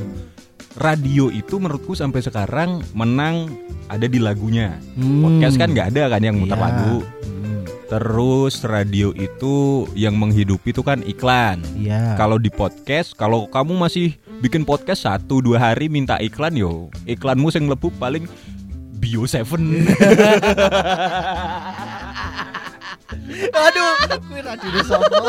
Radio 0.76 1.32
itu 1.32 1.56
menurutku 1.56 1.96
sampai 1.96 2.20
sekarang 2.20 2.84
menang 2.92 3.48
ada 3.88 4.04
di 4.04 4.20
lagunya. 4.20 4.76
Hmm. 5.00 5.24
Podcast 5.24 5.56
kan 5.56 5.72
nggak 5.72 5.96
ada 5.96 6.12
kan 6.12 6.20
yang 6.20 6.36
muter 6.36 6.60
Iya. 6.60 6.64
lagu. 6.68 6.94
Hmm. 7.00 7.49
Terus 7.90 8.62
radio 8.62 9.10
itu 9.18 9.82
yang 9.98 10.14
menghidupi 10.14 10.70
itu 10.70 10.86
kan 10.86 11.02
iklan. 11.02 11.58
Iya. 11.74 12.14
Kalau 12.14 12.38
di 12.38 12.46
podcast, 12.46 13.18
kalau 13.18 13.50
kamu 13.50 13.82
masih 13.82 14.14
bikin 14.38 14.62
podcast 14.62 15.10
satu 15.10 15.42
dua 15.42 15.58
hari 15.58 15.90
minta 15.90 16.14
iklan 16.22 16.54
yo, 16.54 16.86
iklanmu 17.10 17.50
yang 17.50 17.66
mlebu 17.66 17.90
paling 17.98 18.30
Bio 19.02 19.26
Seven. 19.26 19.82
Aduh, 23.30 23.94
radio 24.40 24.80
sombong. 24.82 25.26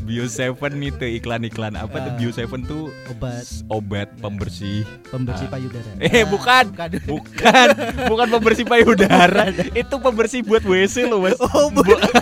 Bio 0.00 0.24
Seven 0.26 0.74
itu 0.80 1.06
iklan-iklan 1.12 1.74
apa 1.74 1.96
tuh 1.98 2.10
Ah. 2.10 2.16
Bio 2.16 2.30
Seven 2.30 2.60
tuh 2.62 2.88
Obat 3.08 3.44
obat 3.68 4.08
pembersih. 4.16 4.84
pembersih 5.08 5.46
Ah. 5.46 5.52
payudara. 5.52 5.90
Eh 5.98 6.24
bukan, 6.24 6.64
Bukan. 6.72 6.90
bukan, 7.04 7.68
bukan 8.06 8.26
pembersih 8.30 8.64
payudara. 8.64 9.52
itu 9.52 9.94
pembersih 9.94 10.40
buat 10.40 10.62
WC 10.62 11.04
loh 11.04 11.20
mas. 11.20 11.36
Oh, 11.38 11.68
bu- 11.68 11.84
Bu- 11.84 12.00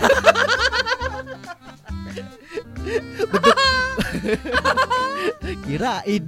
Kirain. 5.63 6.23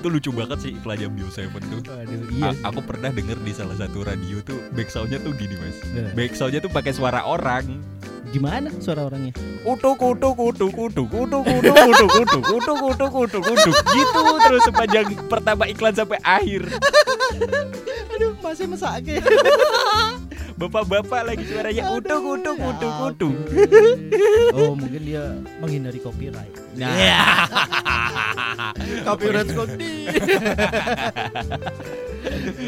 Itu 0.00 0.08
lucu 0.08 0.30
banget 0.32 0.58
sih 0.64 0.72
iklannya 0.72 1.12
Bio 1.12 1.28
Seven 1.28 1.60
tuh. 1.60 1.80
Aduh, 1.92 2.24
iya. 2.32 2.56
A- 2.56 2.72
aku 2.72 2.80
pernah 2.80 3.12
denger 3.12 3.36
di 3.44 3.52
salah 3.52 3.76
satu 3.76 4.00
radio 4.00 4.40
tuh 4.40 4.56
backsoundnya 4.72 5.20
tuh 5.20 5.36
gini 5.36 5.60
mas. 5.60 5.76
Nah. 5.92 6.16
Backsoundnya 6.16 6.64
tuh 6.64 6.72
pakai 6.72 6.96
suara 6.96 7.20
orang. 7.28 7.84
Gimana 8.32 8.72
suara 8.80 9.04
orangnya? 9.04 9.36
Utuk 9.66 10.00
utuk 10.00 10.38
utuk 10.38 10.72
utuk 10.72 11.04
utuk 11.10 11.44
utuk 11.44 11.44
utuk 11.44 12.10
utuk 12.16 12.42
utuk 12.48 12.78
utuk 12.80 13.12
utuk 13.12 13.44
utuk 13.44 13.74
gitu 13.90 14.22
terus 14.40 14.62
sepanjang 14.64 15.06
pertama 15.28 15.68
iklan 15.68 15.92
sampai 15.92 16.16
akhir. 16.24 16.64
Aduh, 18.16 18.32
masih 18.40 18.70
mesake. 18.70 19.20
Bapak-bapak 20.60 21.24
lagi 21.24 21.48
suaranya 21.48 21.88
utuk 21.96 22.20
utuk 22.36 22.56
utuk 22.60 22.92
utuk. 23.08 23.32
Oh, 24.52 24.76
mungkin 24.76 25.00
dia 25.00 25.32
menghindari 25.56 25.96
copyright. 26.04 26.52
Nah. 26.76 26.92
Copyright 29.08 29.48
Skondi. 29.48 30.04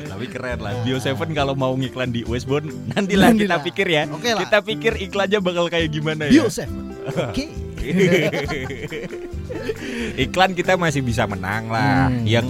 Tapi 0.08 0.24
keren 0.32 0.58
lah. 0.64 0.72
Bio 0.80 0.96
Seven 0.96 1.36
kalau 1.36 1.52
mau 1.52 1.76
ngiklan 1.76 2.16
di 2.16 2.24
Westbourne 2.24 2.72
nantilah 2.96 3.36
kita 3.36 3.36
Nantilah. 3.36 3.60
pikir 3.60 3.86
ya. 3.92 4.08
Oke 4.08 4.32
lah. 4.32 4.40
Kita 4.48 4.58
pikir 4.64 4.96
iklannya 4.96 5.44
bakal 5.44 5.68
kayak 5.68 5.92
gimana 5.92 6.32
ya. 6.32 6.32
Bio 6.32 6.48
Seven. 6.48 6.96
Oke. 7.12 7.44
Iklan 10.24 10.54
kita 10.54 10.78
masih 10.78 11.02
bisa 11.02 11.26
menang 11.28 11.68
lah. 11.68 12.08
Hmm. 12.08 12.24
Yang 12.24 12.46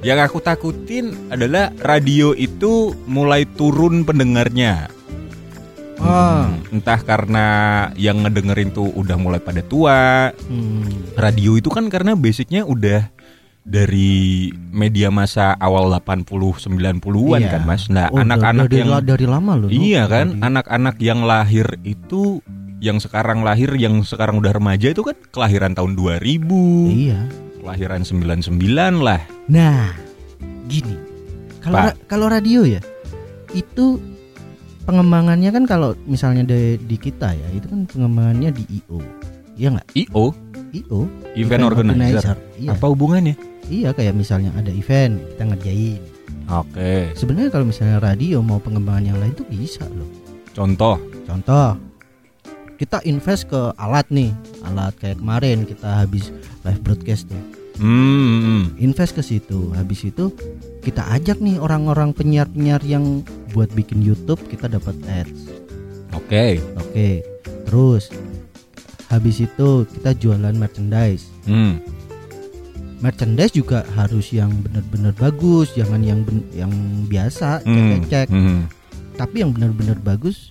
yang 0.00 0.18
aku 0.22 0.38
takutin 0.38 1.14
adalah 1.28 1.74
radio 1.82 2.30
itu 2.32 2.94
mulai 3.10 3.42
turun 3.58 4.06
pendengarnya. 4.06 4.86
Ah. 5.98 6.46
Hmm, 6.46 6.78
entah 6.78 7.02
karena 7.02 7.46
yang 7.98 8.22
ngedengerin 8.22 8.70
tuh 8.70 8.86
udah 8.94 9.18
mulai 9.18 9.42
pada 9.42 9.66
tua. 9.66 10.30
Hmm. 10.46 10.86
Radio 11.18 11.58
itu 11.58 11.66
kan 11.68 11.90
karena 11.90 12.14
basicnya 12.14 12.62
udah 12.62 13.10
dari 13.68 14.48
media 14.72 15.10
masa 15.10 15.52
awal 15.58 15.90
80 15.92 16.24
90-an 16.56 17.42
Iya. 17.42 17.50
kan 17.52 17.62
Mas. 17.66 17.90
Nah, 17.90 18.08
Oh, 18.08 18.22
anak-anak 18.22 18.70
dari, 18.70 18.80
yang 18.80 18.90
dari 19.02 19.26
lama 19.26 19.52
loh. 19.58 19.68
Iya 19.68 20.06
kan, 20.08 20.40
anak-anak 20.40 20.96
yang 21.02 21.26
lahir 21.26 21.66
itu 21.82 22.40
yang 22.78 23.02
sekarang 23.02 23.42
lahir 23.42 23.74
yang 23.74 24.06
sekarang 24.06 24.38
udah 24.38 24.54
remaja 24.54 24.94
itu 24.94 25.02
kan 25.02 25.18
kelahiran 25.34 25.74
tahun 25.74 25.98
2000, 25.98 26.86
Iya. 26.88 27.20
Kelahiran 27.58 28.02
99 28.02 28.58
lah. 28.98 29.20
Nah, 29.46 29.92
gini. 30.66 30.96
Kalau 31.58 31.76
ra- 31.76 31.98
kalau 32.06 32.26
radio 32.26 32.62
ya 32.62 32.80
itu 33.50 33.98
pengembangannya 34.84 35.50
kan 35.50 35.64
kalau 35.64 35.92
misalnya 36.04 36.46
di, 36.46 36.78
di 36.78 36.96
kita 36.96 37.32
ya 37.32 37.48
itu 37.52 37.66
kan 37.66 37.84
pengembangannya 37.84 38.50
di 38.52 38.64
IO. 38.80 38.98
Iya 39.58 39.68
nggak? 39.74 39.88
IO, 39.96 40.24
IO 40.72 41.00
event, 41.34 41.62
organizer. 41.66 42.38
Iya. 42.56 42.72
Apa 42.72 42.86
hubungannya? 42.88 43.34
Iya 43.68 43.92
kayak 43.92 44.14
misalnya 44.14 44.54
ada 44.56 44.70
event 44.70 45.20
kita 45.34 45.44
ngerjain. 45.44 46.00
Oke, 46.48 47.12
Sebenarnya 47.12 47.52
kalau 47.52 47.68
misalnya 47.68 48.00
radio 48.00 48.40
mau 48.40 48.56
pengembangan 48.56 49.04
yang 49.04 49.18
lain 49.20 49.36
tuh 49.36 49.44
bisa 49.44 49.84
loh. 49.92 50.08
contoh. 50.56 50.96
Contoh 51.28 51.76
kita 52.78 53.02
invest 53.02 53.50
ke 53.50 53.74
alat 53.74 54.06
nih, 54.08 54.30
alat 54.62 54.94
kayak 55.02 55.18
kemarin 55.18 55.66
kita 55.66 56.06
habis 56.06 56.30
live 56.62 56.80
broadcast 56.86 57.26
tuh. 57.26 57.42
Hmm, 57.78 58.38
hmm. 58.42 58.62
invest 58.78 59.14
ke 59.14 59.22
situ. 59.22 59.70
Habis 59.74 60.10
itu 60.10 60.34
kita 60.82 61.02
ajak 61.14 61.38
nih 61.38 61.62
orang-orang 61.62 62.10
penyiar-penyiar 62.10 62.82
yang 62.82 63.22
buat 63.54 63.70
bikin 63.74 64.02
YouTube 64.02 64.38
kita 64.46 64.66
dapat 64.66 64.94
ads. 65.06 65.50
oke. 66.14 66.58
Oke. 66.78 67.22
Terus 67.66 68.10
habis 69.06 69.42
itu 69.42 69.68
kita 69.98 70.10
jualan 70.14 70.54
merchandise. 70.54 71.30
Hmm. 71.46 71.78
Merchandise 72.98 73.54
juga 73.54 73.86
harus 73.94 74.34
yang 74.34 74.50
benar-benar 74.58 75.14
bagus, 75.14 75.70
jangan 75.78 76.02
yang 76.02 76.26
ben- 76.26 76.50
yang 76.50 76.72
biasa 77.06 77.62
Hmm. 77.62 78.02
cek-cek. 78.02 78.26
Hmm. 78.26 78.66
Tapi 79.14 79.46
yang 79.46 79.54
benar-benar 79.54 79.98
bagus. 80.02 80.50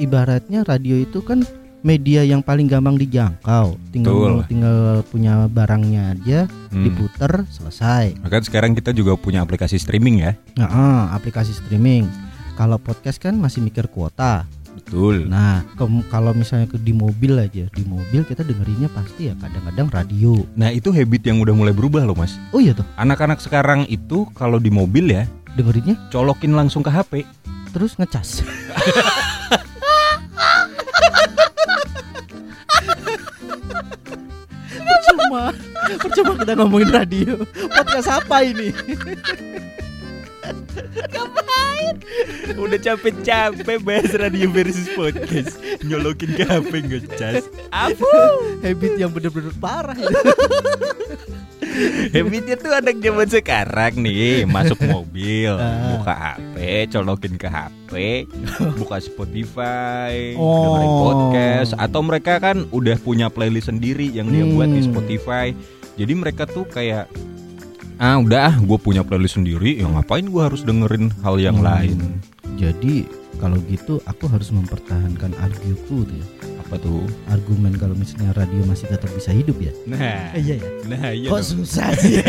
Ibaratnya 0.00 0.64
radio 0.64 0.96
itu 0.96 1.20
kan 1.20 1.44
media 1.80 2.20
yang 2.20 2.40
paling 2.40 2.64
gampang 2.64 2.96
dijangkau. 2.96 3.76
Tinggal 3.90 4.12
Betul. 4.12 4.32
tinggal 4.46 4.76
punya 5.06 5.44
barangnya 5.46 6.12
aja, 6.12 6.38
Hmm. 6.68 6.82
diputer, 6.82 7.44
selesai. 7.48 8.16
Bahkan 8.18 8.42
sekarang 8.42 8.72
kita 8.72 8.90
juga 8.90 9.12
punya 9.14 9.40
aplikasi 9.40 9.76
streaming 9.76 10.20
ya. 10.20 10.32
Nah, 10.56 10.68
ah, 10.68 11.02
aplikasi 11.12 11.52
streaming. 11.52 12.08
Kalau 12.54 12.76
podcast 12.76 13.16
kan 13.16 13.32
masih 13.34 13.60
mikir 13.60 13.88
kuota. 13.88 14.44
Betul. 14.70 15.24
Nah, 15.24 15.64
ke- 15.70 15.88
kalau 16.06 16.32
misalnya 16.32 16.64
ke 16.66 16.76
di 16.76 16.92
mobil 16.92 17.36
aja, 17.36 17.64
di 17.66 17.82
mobil 17.82 18.22
kita 18.22 18.40
dengerinnya 18.40 18.88
pasti 18.88 19.28
ya 19.28 19.34
kadang-kadang 19.36 19.88
radio. 19.90 20.40
Nah, 20.54 20.68
itu 20.68 20.88
habit 20.90 21.22
yang 21.22 21.38
udah 21.38 21.52
mulai 21.52 21.72
berubah 21.72 22.02
loh, 22.02 22.14
Mas. 22.14 22.36
Oh 22.50 22.58
iya 22.58 22.72
tuh, 22.72 22.84
Anak-anak 22.96 23.38
sekarang 23.38 23.84
itu 23.86 24.24
kalau 24.32 24.56
di 24.56 24.68
mobil 24.68 25.10
ya, 25.10 25.24
dengerinnya 25.52 25.96
colokin 26.08 26.52
langsung 26.52 26.80
ke 26.80 26.88
HP. 26.88 27.24
terus 27.70 27.94
ngecas. 27.94 28.42
percuma, 34.82 35.42
percuma 36.00 36.32
kita 36.40 36.52
ngomongin 36.58 36.90
radio. 36.90 37.32
Podcast 37.70 38.08
apa 38.10 38.44
ini? 38.44 38.72
Udah 42.52 42.78
capek-capek 42.78 43.78
bahas 43.80 44.12
radio 44.12 44.48
versus 44.48 44.86
podcast 44.92 45.56
Nyolokin 45.82 46.32
ke 46.32 46.44
HP 46.44 46.72
ngecas 46.82 47.46
Apa? 47.70 48.12
Habit 48.60 48.92
yang 48.96 49.10
bener-bener 49.10 49.54
parah. 49.56 49.96
ya. 49.96 50.10
Habitnya 52.12 52.56
tuh 52.56 52.72
anak 52.72 52.98
zaman 52.98 53.28
sekarang 53.28 53.94
nih 53.98 54.44
Masuk 54.44 54.76
mobil 54.82 55.52
Ah. 55.52 55.94
Buka 55.94 56.12
HP 56.12 56.56
Colokin 56.90 57.34
ke 57.36 57.48
HP 57.48 57.90
Buka 58.76 58.96
Spotify 58.98 60.34
Oh. 60.34 60.50
Dengerin 60.66 60.90
podcast 61.00 61.70
Atau 61.76 62.02
mereka 62.02 62.38
kan 62.38 62.66
udah 62.70 62.98
punya 62.98 63.28
playlist 63.28 63.68
sendiri 63.68 64.10
Yang 64.10 64.26
dia 64.30 64.44
buat 64.48 64.68
di 64.68 64.80
Hmm. 64.80 64.88
Spotify 64.88 65.46
Jadi 65.96 66.12
mereka 66.12 66.44
tuh 66.44 66.64
kayak 66.64 67.08
Ah 68.00 68.16
udah 68.16 68.56
gue 68.58 68.78
punya 68.80 69.04
playlist 69.04 69.36
sendiri 69.36 69.76
Ya 69.76 69.84
ngapain 69.84 70.24
gue 70.24 70.40
harus 70.40 70.64
dengerin 70.64 71.12
hal 71.20 71.36
yang 71.36 71.60
Hmm. 71.60 71.66
lain 71.66 71.98
Jadi 72.56 73.04
kalau 73.36 73.56
gitu 73.66 74.00
aku 74.04 74.24
harus 74.26 74.48
mempertahankan 74.50 75.32
arguku 75.38 76.04
tuh 76.04 76.12
ya. 76.12 76.26
Apa 76.60 76.76
tuh 76.76 77.02
Argumen 77.26 77.72
kalau 77.74 77.92
misalnya 77.92 78.32
radio 78.32 78.64
masih 78.64 78.84
tetap 78.86 79.08
bisa 79.10 79.30
hidup 79.30 79.56
ya. 79.58 79.72
Nah 79.84 80.32
Iya 80.32 80.54
ya. 80.56 80.68
Nah 80.86 81.08
iya 81.10 81.28
Kok 81.28 81.36
dong. 81.36 81.48
susah 81.58 81.88
sih? 82.00 82.20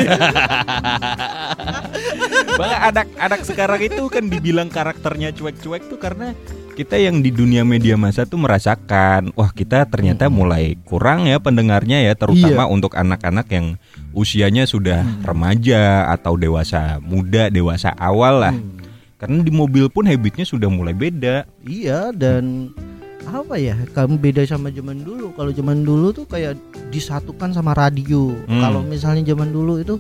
Bang 2.52 2.72
anak-anak 2.86 3.42
sekarang 3.44 3.80
itu 3.82 4.04
kan 4.08 4.28
dibilang 4.28 4.68
karakternya 4.68 5.32
cuek-cuek 5.32 5.88
tuh 5.88 5.98
karena 5.98 6.36
kita 6.82 6.98
yang 6.98 7.22
di 7.22 7.30
dunia 7.30 7.62
media 7.62 7.94
massa 7.94 8.26
tuh 8.26 8.42
merasakan 8.42 9.30
wah 9.38 9.54
kita 9.54 9.86
ternyata 9.86 10.34
mulai 10.34 10.74
kurang 10.82 11.30
ya 11.30 11.38
pendengarnya 11.38 12.02
ya 12.02 12.18
terutama 12.18 12.66
untuk 12.66 12.98
anak-anak 12.98 13.46
yang 13.54 13.78
usianya 14.18 14.66
sudah 14.66 15.06
remaja 15.22 16.10
atau 16.10 16.34
dewasa 16.34 16.98
muda 16.98 17.54
dewasa 17.54 17.94
awal 18.02 18.42
lah 18.42 18.56
Hmm. 18.58 18.82
karena 19.22 19.46
di 19.46 19.54
mobil 19.54 19.86
pun 19.94 20.10
habitnya 20.10 20.42
sudah 20.42 20.66
mulai 20.66 20.98
beda 20.98 21.46
Iya 21.62 22.10
dan 22.10 22.74
apa 23.22 23.54
ya? 23.62 23.78
Kamu 23.94 24.18
beda 24.18 24.42
sama 24.50 24.74
zaman 24.74 25.06
dulu. 25.06 25.30
Kalau 25.38 25.54
zaman 25.54 25.86
dulu 25.86 26.10
tuh 26.10 26.26
kayak 26.26 26.58
disatukan 26.90 27.54
sama 27.54 27.78
radio. 27.78 28.34
Hmm. 28.50 28.60
Kalau 28.60 28.82
misalnya 28.82 29.22
zaman 29.22 29.54
dulu 29.54 29.78
itu 29.78 29.96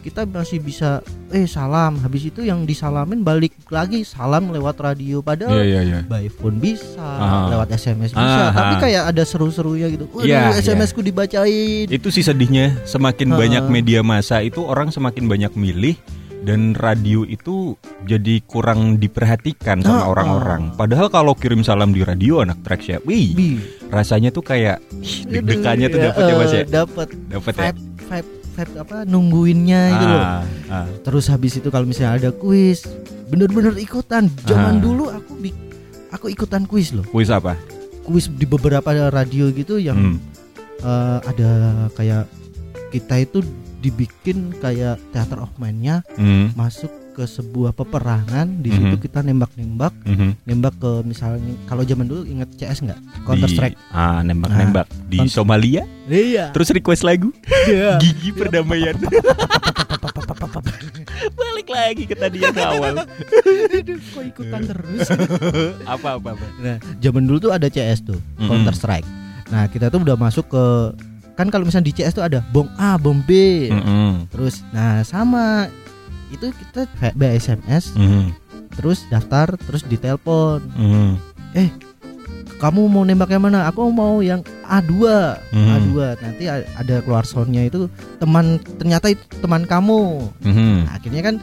kita 0.00 0.24
masih 0.24 0.58
bisa 0.58 1.00
eh 1.28 1.44
salam. 1.44 1.96
Habis 1.98 2.28
itu 2.28 2.40
yang 2.40 2.64
disalamin 2.64 3.20
balik 3.20 3.52
lagi 3.68 4.00
salam 4.00 4.48
lewat 4.48 4.76
radio. 4.78 5.20
Padahal 5.20 5.60
iya 5.60 5.80
iya 5.80 6.00
by 6.02 6.26
phone 6.28 6.56
bisa 6.56 6.96
Ah. 6.96 7.48
lewat 7.48 7.70
SMS 7.70 8.10
bisa. 8.10 8.20
Ah, 8.42 8.50
tapi 8.50 8.74
ah. 8.74 8.80
kayak 8.80 9.02
ada 9.08 9.22
seru-serunya 9.22 9.86
gitu. 9.88 10.08
Waduh 10.10 10.24
Iya, 10.24 10.56
SMS 10.56 10.90
ku 10.90 11.00
dibacain. 11.00 11.86
Itu 11.86 12.08
sih 12.08 12.20
sedihnya 12.20 12.80
semakin 12.82 13.30
Ha. 13.30 13.36
banyak 13.36 13.64
media 13.66 14.00
massa 14.00 14.40
itu 14.40 14.60
orang 14.60 14.88
semakin 14.88 15.24
banyak 15.24 15.52
milih 15.52 15.94
dan 16.40 16.72
radio 16.72 17.20
itu 17.22 17.76
jadi 18.02 18.40
kurang 18.42 18.96
diperhatikan 18.96 19.84
sama 19.84 20.00
Ha, 20.00 20.08
orang-orang. 20.08 20.62
Padahal 20.72 21.06
kalau 21.06 21.36
kirim 21.36 21.60
salam 21.60 21.92
di 21.92 22.00
radio 22.00 22.40
anak 22.40 22.64
track 22.64 22.82
ya, 22.82 22.96
wih, 23.02 23.60
rasanya 23.86 24.32
tuh 24.32 24.40
kayak 24.40 24.80
deg-degannya 25.26 25.86
tuh 25.86 26.00
dapet 26.00 26.22
ya 26.22 26.34
mas 26.34 26.50
ya, 26.50 26.64
dapat 26.64 27.08
dapet 27.28 27.52
ya. 27.52 27.60
vibe 27.68 27.78
vibe 28.02 28.28
vibe 28.60 28.76
apa 28.78 28.96
nungguinnya 29.04 29.82
gitu 29.90 30.06
loh 30.06 30.20
Ah, 30.20 30.42
ah. 30.68 30.86
terus 31.00 31.26
habis 31.26 31.56
itu 31.56 31.68
kalau 31.68 31.88
misalnya 31.88 32.12
ada 32.20 32.30
kuis 32.30 32.84
bener-bener 33.26 33.72
ikutan 33.76 34.28
zaman 34.44 34.76
Ah. 34.76 34.82
dulu 34.82 35.04
aku 35.08 35.32
aku 36.10 36.26
ikutan 36.28 36.68
kuis 36.68 36.92
loh 36.92 37.06
Kuis 37.08 37.32
apa? 37.32 37.56
kuis 38.00 38.26
di 38.26 38.44
beberapa 38.44 38.90
radio 39.08 39.48
gitu 39.48 39.78
Hmm. 39.78 39.86
yang 39.86 40.00
eh, 40.80 41.18
ada 41.22 41.50
kayak 41.92 42.24
kita 42.90 43.16
itu 43.18 43.38
dibikin 43.80 44.52
kayak 44.58 45.00
theater 45.10 45.40
of 45.40 45.52
mind-nya 45.56 46.04
Hmm. 46.18 46.52
masuk 46.52 46.90
ke 47.20 47.28
sebuah 47.28 47.70
peperangan 47.70 48.48
di 48.58 48.72
situ 48.72 48.96
Mhm. 48.96 49.02
kita 49.02 49.20
nembak-nembak 49.20 49.92
Mhm. 50.02 50.40
nembak 50.42 50.72
ke 50.74 51.04
misalnya 51.04 51.52
kalau 51.64 51.84
zaman 51.84 52.08
dulu 52.08 52.24
inget 52.24 52.48
CS 52.54 52.80
nggak 52.80 52.96
Counter 53.22 53.44
Di- 53.44 53.52
Strike 53.52 53.76
Ah, 53.92 54.24
nembak-nembak 54.24 54.88
di 55.04 55.20
Counter- 55.20 55.36
Somalia. 55.36 55.84
iya 56.06 56.48
Terus 56.50 56.72
request 56.72 57.04
lagu 57.04 57.28
iya 57.68 58.00
Gigi 58.00 58.32
Perdamaian. 58.32 58.96
Balik 61.30 61.68
lagi 61.68 62.02
ke 62.04 62.14
tadi 62.14 62.40
yang 62.40 62.56
awal. 62.56 63.04
kok 64.10 64.24
ikutan 64.26 64.60
terus 64.64 65.04
apa 65.92 66.16
apa 66.16 66.28
apa. 66.32 66.46
nah 66.58 66.76
zaman 66.98 67.22
dulu 67.22 67.38
tuh 67.38 67.52
ada 67.52 67.68
CS 67.68 68.00
tuh 68.02 68.16
Mhm. 68.36 68.48
Counter 68.48 68.72
Strike 68.72 69.08
nah 69.48 69.66
kita 69.66 69.92
tuh 69.92 70.00
udah 70.00 70.16
masuk 70.16 70.48
ke 70.48 70.64
kan 71.34 71.48
kalau 71.48 71.64
misalnya 71.64 71.88
di 71.88 71.94
CS 71.94 72.12
tuh 72.12 72.22
ada 72.22 72.40
bom 72.46 72.64
A 72.74 72.96
bom 72.96 73.16
B 73.18 73.30
Mm-mm. 73.66 74.28
terus 74.28 74.64
nah 74.70 75.00
sama 75.02 75.68
itu 76.30 76.46
kita 76.50 76.86
kayak 76.98 77.14
by 77.14 77.34
SMS 77.34 77.92
Mhm. 77.94 78.32
terus 78.74 79.04
daftar 79.06 79.54
terus 79.58 79.82
ditelepon. 79.84 80.62
Mhm. 80.74 81.10
kamu 82.60 82.92
mau 82.92 83.02
nembak 83.02 83.32
yang 83.32 83.48
mana? 83.48 83.64
Aku 83.72 83.88
mau 83.88 84.20
yang 84.20 84.44
A2 84.68 85.00
Mhm. 85.48 85.70
A2 85.72 85.90
nanti 86.20 86.44
ada 86.52 86.96
keluar 87.00 87.24
soundnya 87.24 87.64
itu 87.64 87.88
teman 88.20 88.60
ternyata 88.76 89.08
itu 89.08 89.24
teman 89.40 89.64
kamu. 89.64 90.28
Mhm. 90.44 90.84
Nah, 90.84 90.92
akhirnya 90.94 91.22
kan 91.24 91.34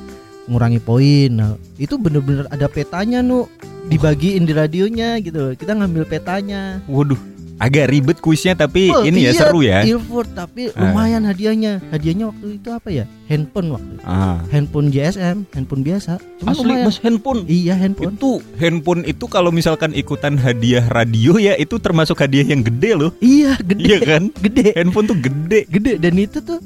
ngurangi 0.46 0.80
poin. 0.80 1.30
Nah, 1.34 1.58
itu 1.76 1.98
bener-bener 1.98 2.46
ada 2.54 2.70
petanya 2.70 3.26
nu. 3.26 3.50
Dibagiin 3.88 4.46
di 4.46 4.54
radionya 4.54 5.18
gitu. 5.18 5.58
Kita 5.58 5.74
ngambil 5.74 6.06
petanya. 6.06 6.84
Waduh, 6.86 7.20
agak 7.58 7.86
ribet 7.88 8.18
kuisnya 8.18 8.54
tapi 8.54 8.88
Oh, 8.88 9.02
ini 9.02 9.24
ya 9.24 9.32
iya, 9.32 9.40
seru 9.40 9.60
ya. 9.60 9.82
Ilford 9.84 10.30
tapi 10.32 10.70
Ah. 10.70 10.88
lumayan 10.88 11.24
hadiahnya 11.24 11.82
hadiahnya 11.88 12.26
waktu 12.28 12.46
itu 12.56 12.70
apa 12.70 12.90
ya 12.90 13.06
handphone 13.26 13.70
waktu 13.72 13.92
itu. 13.92 14.04
Ah. 14.04 14.38
handphone 14.48 14.88
GSM 14.88 15.38
handphone 15.50 15.82
biasa 15.82 16.18
cuma 16.38 16.50
Asli 16.50 16.64
lumayan 16.64 16.86
mas 16.86 16.98
handphone. 17.00 17.42
iya 17.46 17.74
handphone 17.74 18.14
Itu 18.14 18.32
handphone 18.56 19.02
itu 19.04 19.26
kalau 19.26 19.50
misalkan 19.50 19.92
ikutan 19.92 20.36
hadiah 20.36 20.86
radio 20.88 21.36
ya 21.36 21.54
itu 21.56 21.78
termasuk 21.78 22.16
hadiah 22.16 22.46
yang 22.46 22.62
gede 22.62 22.94
loh. 22.94 23.12
iya 23.18 23.58
gede 23.60 23.84
Iya 23.84 23.98
kan? 24.00 24.24
gede 24.36 24.74
Handphone 24.74 25.06
tuh 25.06 25.18
gede. 25.18 25.66
gede 25.68 25.94
dan 25.98 26.14
itu 26.16 26.38
tuh 26.40 26.62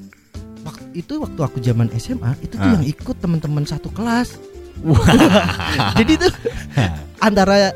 waktu 0.62 0.86
itu 0.93 1.13
waktu 1.17 1.39
aku 1.39 1.58
zaman 1.58 1.88
SMA 1.93 2.36
itu 2.39 2.54
tuh 2.54 2.62
Ah. 2.62 2.75
yang 2.75 2.84
ikut 2.84 3.15
teman-teman 3.15 3.63
satu 3.63 3.88
kelas 3.89 4.36
jadi 5.95 6.13
tuh 6.19 6.32
antara 7.21 7.69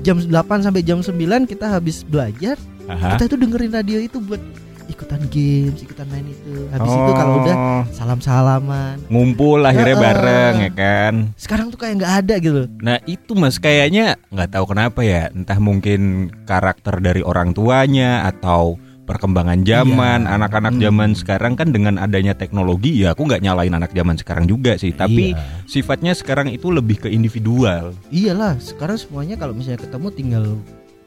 jam 0.00 0.16
8 0.18 0.32
sampai 0.62 0.80
jam 0.80 0.98
9 0.98 1.16
kita 1.44 1.66
habis 1.70 2.02
belajar 2.02 2.56
Aha. 2.86 3.14
kita 3.14 3.26
itu 3.26 3.36
dengerin 3.36 3.72
radio 3.72 3.98
itu 3.98 4.18
buat 4.18 4.38
ikutan 4.86 5.18
games 5.26 5.82
ikutan 5.82 6.06
main 6.06 6.22
itu 6.22 6.70
habis 6.70 6.86
itu 6.88 7.12
kalau 7.12 7.34
udah 7.40 7.56
Oh. 7.58 7.82
salam 7.90 8.20
salaman 8.20 9.02
ngumpul 9.08 9.58
akhirnya 9.60 9.92
Heeh. 9.92 10.06
bareng 10.06 10.54
ya 10.60 10.70
kan. 10.72 11.14
sekarang 11.34 11.66
tuh 11.68 11.76
kayak 11.76 11.98
nggak 11.98 12.14
ada 12.22 12.34
gitu 12.38 12.62
Nah 12.78 13.02
itu 13.02 13.34
mas 13.34 13.58
kayaknya 13.58 14.14
nggak 14.30 14.50
tahu 14.52 14.70
kenapa 14.70 15.02
ya 15.02 15.26
entah 15.28 15.58
mungkin 15.58 16.00
karakter 16.46 17.02
dari 17.02 17.20
orang 17.20 17.50
tuanya 17.50 18.24
atau 18.24 18.78
perkembangan 19.06 19.62
zaman 19.62 20.20
Iya. 20.20 20.34
anak-anak 20.34 20.74
Hmm. 20.74 20.82
zaman 20.82 21.10
sekarang 21.14 21.52
kan 21.54 21.70
dengan 21.70 21.96
adanya 21.96 22.34
teknologi 22.34 23.00
ya 23.00 23.14
aku 23.14 23.24
nggak 23.24 23.40
nyalain 23.40 23.72
anak 23.72 23.90
zaman 23.90 24.14
sekarang 24.14 24.44
juga 24.44 24.74
sih 24.74 24.90
tapi 24.90 25.32
Iya. 25.32 25.64
sifatnya 25.64 26.12
sekarang 26.12 26.50
itu 26.50 26.68
lebih 26.68 26.98
ke 26.98 27.08
individual 27.08 27.94
iyalah 28.10 28.58
sekarang 28.58 28.98
semuanya 28.98 29.34
kalau 29.34 29.54
misalnya 29.54 29.80
ketemu 29.80 30.08
tinggal 30.10 30.44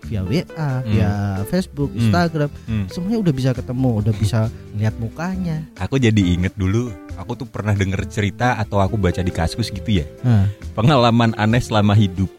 via 0.01 0.23
WA 0.23 0.47
via 0.81 1.12
Facebook 1.45 1.91
Hmm. 1.91 1.99
Instagram 2.01 2.49
Hmm. 2.63 2.88
semuanya 2.88 3.19
udah 3.19 3.33
bisa 3.35 3.49
ketemu 3.51 3.89
udah 3.99 4.13
bisa 4.15 4.39
lihat 4.73 4.95
mukanya 4.95 5.67
aku 5.75 5.99
jadi 5.99 6.17
inget 6.33 6.55
dulu 6.55 6.88
aku 7.13 7.35
tuh 7.35 7.45
pernah 7.45 7.75
denger 7.75 8.07
cerita 8.07 8.55
atau 8.55 8.79
aku 8.79 8.95
baca 8.95 9.19
di 9.19 9.29
kasus 9.29 9.67
gitu 9.67 9.91
ya 9.93 10.07
Nah, 10.21 10.47
pengalaman 10.71 11.35
aneh 11.35 11.59
selama 11.59 11.91
hidup 11.93 12.31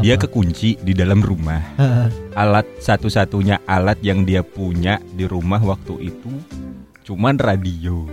dia 0.00 0.16
kekunci 0.20 0.76
di 0.80 0.92
dalam 0.92 1.20
rumah. 1.24 1.62
Alat 2.40 2.68
satu-satunya 2.80 3.64
alat 3.64 4.00
yang 4.04 4.28
dia 4.28 4.44
punya 4.44 5.00
di 5.16 5.24
rumah 5.24 5.60
waktu 5.62 6.12
itu 6.12 6.32
cuman 7.06 7.38
radio. 7.38 8.04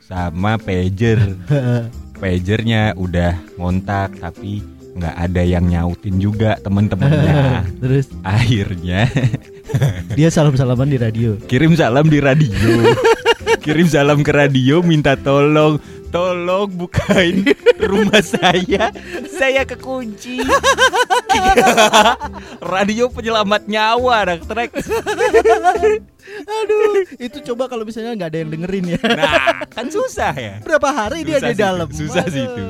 Sama 0.00 0.56
pager. 0.56 1.18
Pagernya 2.16 2.96
udah 2.96 3.36
ngontak 3.60 4.16
tapi 4.16 4.64
nggak 4.96 5.16
ada 5.28 5.42
yang 5.44 5.68
nyautin 5.68 6.16
juga 6.16 6.56
temen-temennya 6.64 7.60
terus? 7.84 8.08
Akhirnya 8.24 9.04
dia 10.16 10.32
salam 10.32 10.56
salaman 10.56 10.88
di 10.88 10.96
radio? 10.96 11.36
Kirim 11.44 11.76
salam 11.76 12.08
di 12.08 12.16
radio. 12.16 12.96
Kirim 13.60 13.84
salam 13.84 14.24
ke 14.24 14.32
radio 14.32 14.80
minta 14.80 15.12
tolong 15.20 15.76
tolong 16.10 16.70
bukain 16.74 17.44
rumah 17.90 18.22
saya. 18.22 18.90
Saya 19.26 19.62
kekunci. 19.66 20.40
Radio 22.72 23.12
penyelamat 23.12 23.68
nyawa 23.68 24.26
anak 24.26 24.42
trek 24.48 24.70
aduh 26.26 27.06
itu 27.22 27.38
coba 27.52 27.70
kalau 27.70 27.86
misalnya 27.86 28.18
nggak 28.18 28.30
ada 28.34 28.38
yang 28.42 28.50
dengerin 28.50 28.86
ya. 28.98 29.00
Nah 29.04 29.62
kan 29.70 29.86
susah 29.86 30.34
ya. 30.34 30.54
Berapa 30.64 30.90
hari 30.90 31.22
dia 31.22 31.38
Susah 31.38 31.50
di 31.50 31.54
sih 31.54 31.62
dalam? 31.62 31.88
susah 31.92 32.24
sih 32.26 32.42
itu. 32.42 32.64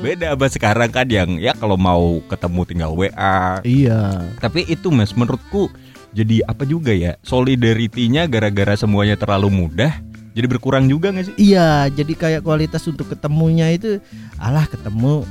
Beda 0.00 0.32
sama 0.32 0.46
sekarang 0.48 0.90
kan 0.94 1.06
yang 1.10 1.36
ya 1.42 1.52
kalau 1.58 1.74
mau 1.74 2.22
ketemu 2.30 2.60
tinggal 2.62 2.90
WA 2.94 3.58
iya. 3.66 4.30
Tapi 4.38 4.70
itu 4.70 4.88
mas 4.94 5.10
menurutku 5.18 5.66
jadi 6.14 6.46
apa 6.46 6.62
juga 6.66 6.94
ya? 6.94 7.18
Solidarity-nya 7.26 8.30
gara-gara 8.30 8.74
semuanya 8.78 9.18
terlalu 9.18 9.50
mudah 9.50 9.90
jadi 10.30 10.46
berkurang 10.46 10.86
juga 10.86 11.10
gak 11.10 11.26
sih? 11.26 11.34
iya 11.36 11.86
jadi 11.86 12.12
kayak 12.12 12.42
kualitas 12.42 12.82
untuk 12.84 13.06
ketemunya 13.06 13.68
itu 13.68 13.98
alah 14.36 14.64
ketemu 14.64 15.26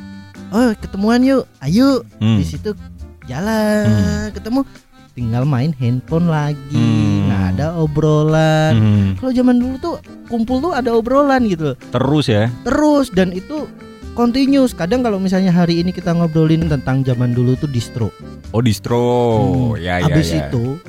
oh 0.49 0.71
ketemuan 0.75 1.21
yuk 1.21 1.43
ayo 1.61 2.01
Hmm. 2.17 2.37
di 2.37 2.43
situ 2.43 2.73
jalan 3.25 3.85
ketemu 4.31 4.65
tinggal 5.11 5.43
main 5.43 5.71
handphone 5.73 6.25
lagi 6.25 6.57
Hmm. 6.71 7.27
nah 7.27 7.41
ada 7.49 7.67
obrolan. 7.75 8.73
Hmm. 8.73 9.07
Kalau 9.15 9.31
zaman 9.31 9.57
dulu 9.57 9.75
tuh 9.77 9.95
kumpul 10.25 10.61
tuh 10.61 10.71
ada 10.71 10.91
obrolan 10.91 11.43
gitu. 11.43 11.75
Terus 11.89 12.25
ya. 12.25 12.47
Terus 12.63 13.11
dan 13.11 13.29
itu 13.29 13.67
continuous. 14.13 14.71
Kadang 14.71 15.01
kalau 15.01 15.19
misalnya 15.19 15.51
hari 15.51 15.79
ini 15.79 15.91
kita 15.91 16.11
ngobrolin 16.11 16.65
tentang 16.65 17.03
zaman 17.03 17.31
dulu 17.31 17.53
tuh 17.53 17.67
distro. 17.67 18.15
Oh 18.49 18.61
distro. 18.61 19.03
Hmm. 19.75 19.77
Ya 19.77 19.99
ya 19.99 20.07
Habis 20.07 20.31
ya. 20.31 20.47
itu 20.47 20.79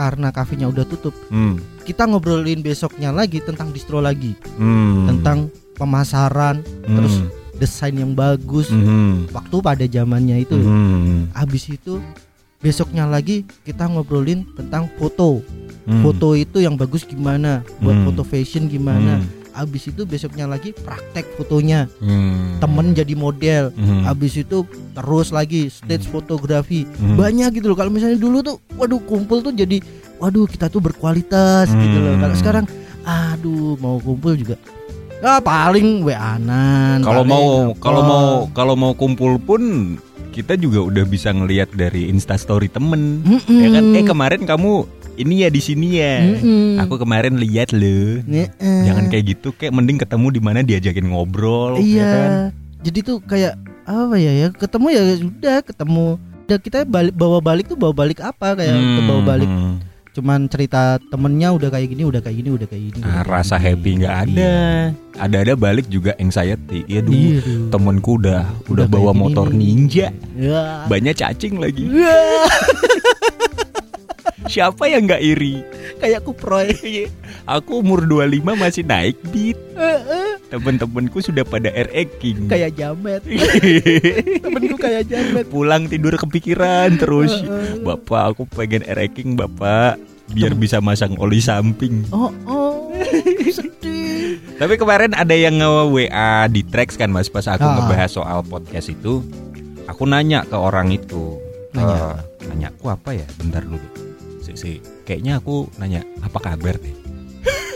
karena 0.00 0.32
kafenya 0.32 0.64
udah 0.72 0.88
tutup, 0.88 1.12
Hmm. 1.28 1.60
kita 1.84 2.08
ngobrolin 2.08 2.64
besoknya 2.64 3.12
lagi 3.12 3.44
tentang 3.44 3.68
distro 3.68 4.00
lagi, 4.00 4.32
Hmm. 4.56 5.04
tentang 5.12 5.52
pemasaran, 5.76 6.64
Hmm. 6.64 6.96
terus 6.96 7.14
desain 7.60 7.92
yang 7.92 8.16
bagus. 8.16 8.72
Hmm. 8.72 9.28
Waktu 9.28 9.56
pada 9.60 9.84
zamannya 9.84 10.40
itu. 10.40 10.56
Hmm. 10.56 11.28
Habis 11.36 11.68
itu 11.68 12.00
besoknya 12.64 13.04
lagi 13.04 13.44
kita 13.68 13.84
ngobrolin 13.92 14.48
tentang 14.56 14.88
foto. 14.96 15.44
Hmm. 15.84 16.00
Foto 16.00 16.32
itu 16.32 16.64
yang 16.64 16.80
bagus 16.80 17.04
gimana, 17.04 17.60
buat 17.84 17.92
Hmm. 17.92 18.06
foto 18.08 18.24
fashion 18.24 18.72
gimana. 18.72 19.20
Hmm. 19.20 19.39
Habis 19.50 19.90
itu 19.90 20.02
besoknya 20.06 20.46
lagi 20.46 20.70
praktek 20.72 21.26
fotonya. 21.34 21.90
Hmm. 21.98 22.58
Temen 22.58 22.94
jadi 22.94 23.14
model. 23.14 23.74
Hmm. 23.74 24.06
Habis 24.06 24.42
itu 24.42 24.62
terus 24.94 25.30
lagi 25.30 25.66
stage 25.68 26.06
Hmm. 26.06 26.20
fotografi. 26.20 26.86
Hmm. 26.98 27.18
Banyak 27.18 27.58
gitu 27.58 27.70
loh. 27.70 27.78
Kalau 27.78 27.90
misalnya 27.90 28.18
dulu 28.18 28.40
tuh 28.40 28.56
waduh 28.78 29.02
kumpul 29.02 29.42
tuh 29.42 29.52
jadi 29.52 29.82
waduh 30.18 30.46
kita 30.46 30.70
tuh 30.70 30.80
berkualitas 30.80 31.70
gitu 31.70 31.96
loh. 31.98 32.14
Hmm. 32.16 32.22
Kalau 32.22 32.36
sekarang 32.36 32.64
aduh 33.00 33.80
mau 33.80 33.96
kumpul 33.98 34.36
juga 34.36 34.60
Ya 35.20 35.36
paling 35.36 36.00
WA-an. 36.00 36.48
Kalau 37.04 37.24
mau 37.28 37.76
kalau 37.76 38.00
mau 38.00 38.26
kalau 38.56 38.72
mau 38.72 38.92
kumpul 38.96 39.36
pun 39.36 39.60
kita 40.32 40.56
juga 40.56 40.80
udah 40.80 41.04
bisa 41.04 41.28
ngelihat 41.28 41.74
dari 41.74 42.08
instastory 42.08 42.70
temen 42.70 43.20
Mm-mm. 43.26 43.60
ya 43.60 43.68
kan 43.68 43.84
eh 43.92 44.04
kemarin 44.06 44.42
kamu 44.46 44.86
ini 45.16 45.34
ya 45.40 45.48
di 45.48 45.58
sini 45.58 45.88
ya 45.96 46.14
Mm-mm. 46.20 46.78
aku 46.78 46.94
kemarin 46.96 47.34
lihat 47.34 47.72
loh 47.72 48.22
Nge-eh. 48.22 48.82
jangan 48.84 49.04
kayak 49.06 49.24
gitu 49.28 49.50
kayak 49.52 49.72
mending 49.72 49.96
ketemu 49.96 50.26
di 50.30 50.40
mana 50.40 50.60
diajakin 50.60 51.06
ngobrol 51.06 51.76
ya 51.76 51.82
Iya. 51.82 52.06
kan? 52.06 52.30
Jadi 52.80 52.98
tuh 53.02 53.18
kayak 53.20 53.54
apa 53.82 54.14
ya 54.16 54.32
ya 54.32 54.48
ketemu 54.50 54.86
ya 54.88 55.02
sudah 55.14 55.56
ketemu. 55.60 56.06
Udah 56.42 56.58
kita 56.58 56.78
balik 56.82 57.12
bawa 57.12 57.38
balik 57.38 57.66
tuh 57.66 57.76
bawa 57.76 57.92
balik 57.92 58.18
apa 58.18 58.54
kayak 58.54 58.72
ke 58.72 59.00
bawa 59.02 59.22
balik 59.24 59.46
Hmm. 59.46 59.76
cuman 60.10 60.42
cerita 60.44 60.98
temennya 61.06 61.52
udah 61.52 61.68
kayak 61.68 61.86
gini 61.88 62.02
udah 62.02 62.18
kayak 62.18 62.36
gini 62.36 62.50
udah 62.50 62.66
kayak 62.66 62.82
gini. 62.90 62.98
Ah, 63.00 63.22
kayak 63.22 63.30
rasa 63.30 63.54
gini. 63.54 63.64
happy 63.68 63.90
nggak 63.96 64.16
ada 64.24 64.52
ada-ada 65.16 65.52
balik 65.54 65.86
juga 65.86 66.10
anxiety 66.16 66.82
ya 66.84 66.98
dulu 66.98 67.14
Iya, 67.14 67.38
duh. 67.38 67.68
temenku 67.70 68.10
udah 68.16 68.42
udah, 68.66 68.74
Udah 68.74 68.86
bawa 68.88 69.10
gini 69.12 69.20
motor 69.20 69.46
nih. 69.46 69.58
ninja 69.60 70.06
Ya. 70.34 70.82
banyak 70.86 71.14
cacing 71.14 71.54
lagi 71.56 71.86
Ya, 71.86 72.18
siapa 74.46 74.88
yang 74.88 75.04
nggak 75.04 75.20
iri? 75.20 75.60
Kayak 75.98 76.24
kuproy. 76.24 76.72
aku 77.44 77.82
umur 77.82 78.06
25 78.06 78.40
masih 78.56 78.84
naik 78.86 79.16
beat. 79.28 79.58
Temen-temenku 80.48 81.20
sudah 81.20 81.44
pada 81.44 81.70
King 82.18 82.48
kayak 82.48 82.74
jamet. 82.74 83.22
Temenku 84.44 84.76
kayak 84.76 85.06
jamet. 85.06 85.44
pulang 85.46 85.86
tidur 85.86 86.14
kepikiran 86.16 86.96
terus. 86.96 87.32
Bapak 87.82 88.34
aku 88.34 88.42
pengen 88.48 88.82
King 89.12 89.36
bapak. 89.36 90.00
Biar 90.30 90.54
bisa 90.54 90.78
masang 90.78 91.18
oli 91.18 91.42
samping. 91.42 92.06
Oh, 92.14 92.30
oh. 92.46 92.94
Sedih. 93.50 94.38
tapi 94.62 94.78
kemarin 94.78 95.10
ada 95.10 95.34
yang 95.34 95.58
nge 95.58 95.90
WA 95.90 96.46
di 96.46 96.62
tracks 96.62 96.94
kan 96.94 97.10
mas? 97.10 97.26
Pas 97.26 97.50
aku 97.50 97.66
Ah. 97.66 97.74
ngebahas 97.82 98.10
soal 98.14 98.38
podcast 98.46 98.94
itu 98.94 99.26
aku 99.90 100.06
nanya 100.06 100.46
ke 100.46 100.54
orang 100.54 100.94
itu. 100.94 101.34
Nanya. 101.74 102.14
Eh, 102.38 102.46
nanya 102.46 102.68
aku 102.70 102.94
apa 102.94 103.10
ya? 103.10 103.26
Bentar 103.42 103.66
dulu 103.66 104.09
si, 104.40 104.52
si. 104.54 104.72
kayaknya 105.04 105.38
aku 105.38 105.68
nanya 105.76 106.00
apa 106.20 106.38
kabar 106.38 106.76
deh 106.76 106.94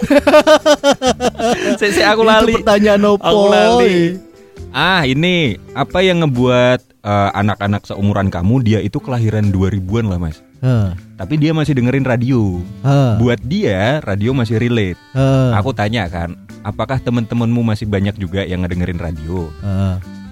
si, 1.81 1.87
si, 1.91 2.03
aku 2.05 2.21
Itu 2.21 2.29
lali 2.29 2.55
pertanyaan 2.61 3.03
opo. 3.09 3.25
Aku 3.25 3.43
lali. 3.49 4.21
Ah 4.69 5.07
ini 5.07 5.55
apa 5.73 6.03
yang 6.03 6.21
ngebuat 6.21 6.81
eh, 7.01 7.31
anak-anak 7.33 7.87
seumuran 7.87 8.29
kamu 8.29 8.61
dia 8.61 8.79
itu 8.83 8.99
kelahiran 8.99 9.49
2000-an 9.49 10.07
lah 10.11 10.19
mas. 10.19 10.43
Heh, 10.61 10.93
Tapi 11.15 11.37
dia 11.37 11.53
masih 11.53 11.77
dengerin 11.77 12.05
radio. 12.05 12.59
heh, 12.83 13.13
Buat 13.17 13.41
dia 13.45 14.01
radio 14.03 14.33
masih 14.33 14.57
relate. 14.59 14.99
heh, 15.13 15.51
Aku 15.57 15.73
tanya 15.73 16.09
kan, 16.09 16.35
apakah 16.61 16.97
temen-temenmu 16.99 17.61
masih 17.61 17.85
banyak 17.87 18.17
juga 18.17 18.43
yang 18.43 18.65
ngedengerin 18.65 18.99
radio? 18.99 19.49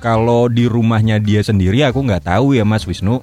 Kalau 0.03 0.51
di 0.51 0.67
rumahnya 0.67 1.17
dia 1.17 1.41
sendiri 1.41 1.87
aku 1.87 2.03
nggak 2.03 2.27
tahu 2.27 2.59
ya 2.59 2.67
Mas 2.67 2.83
Wisnu, 2.83 3.23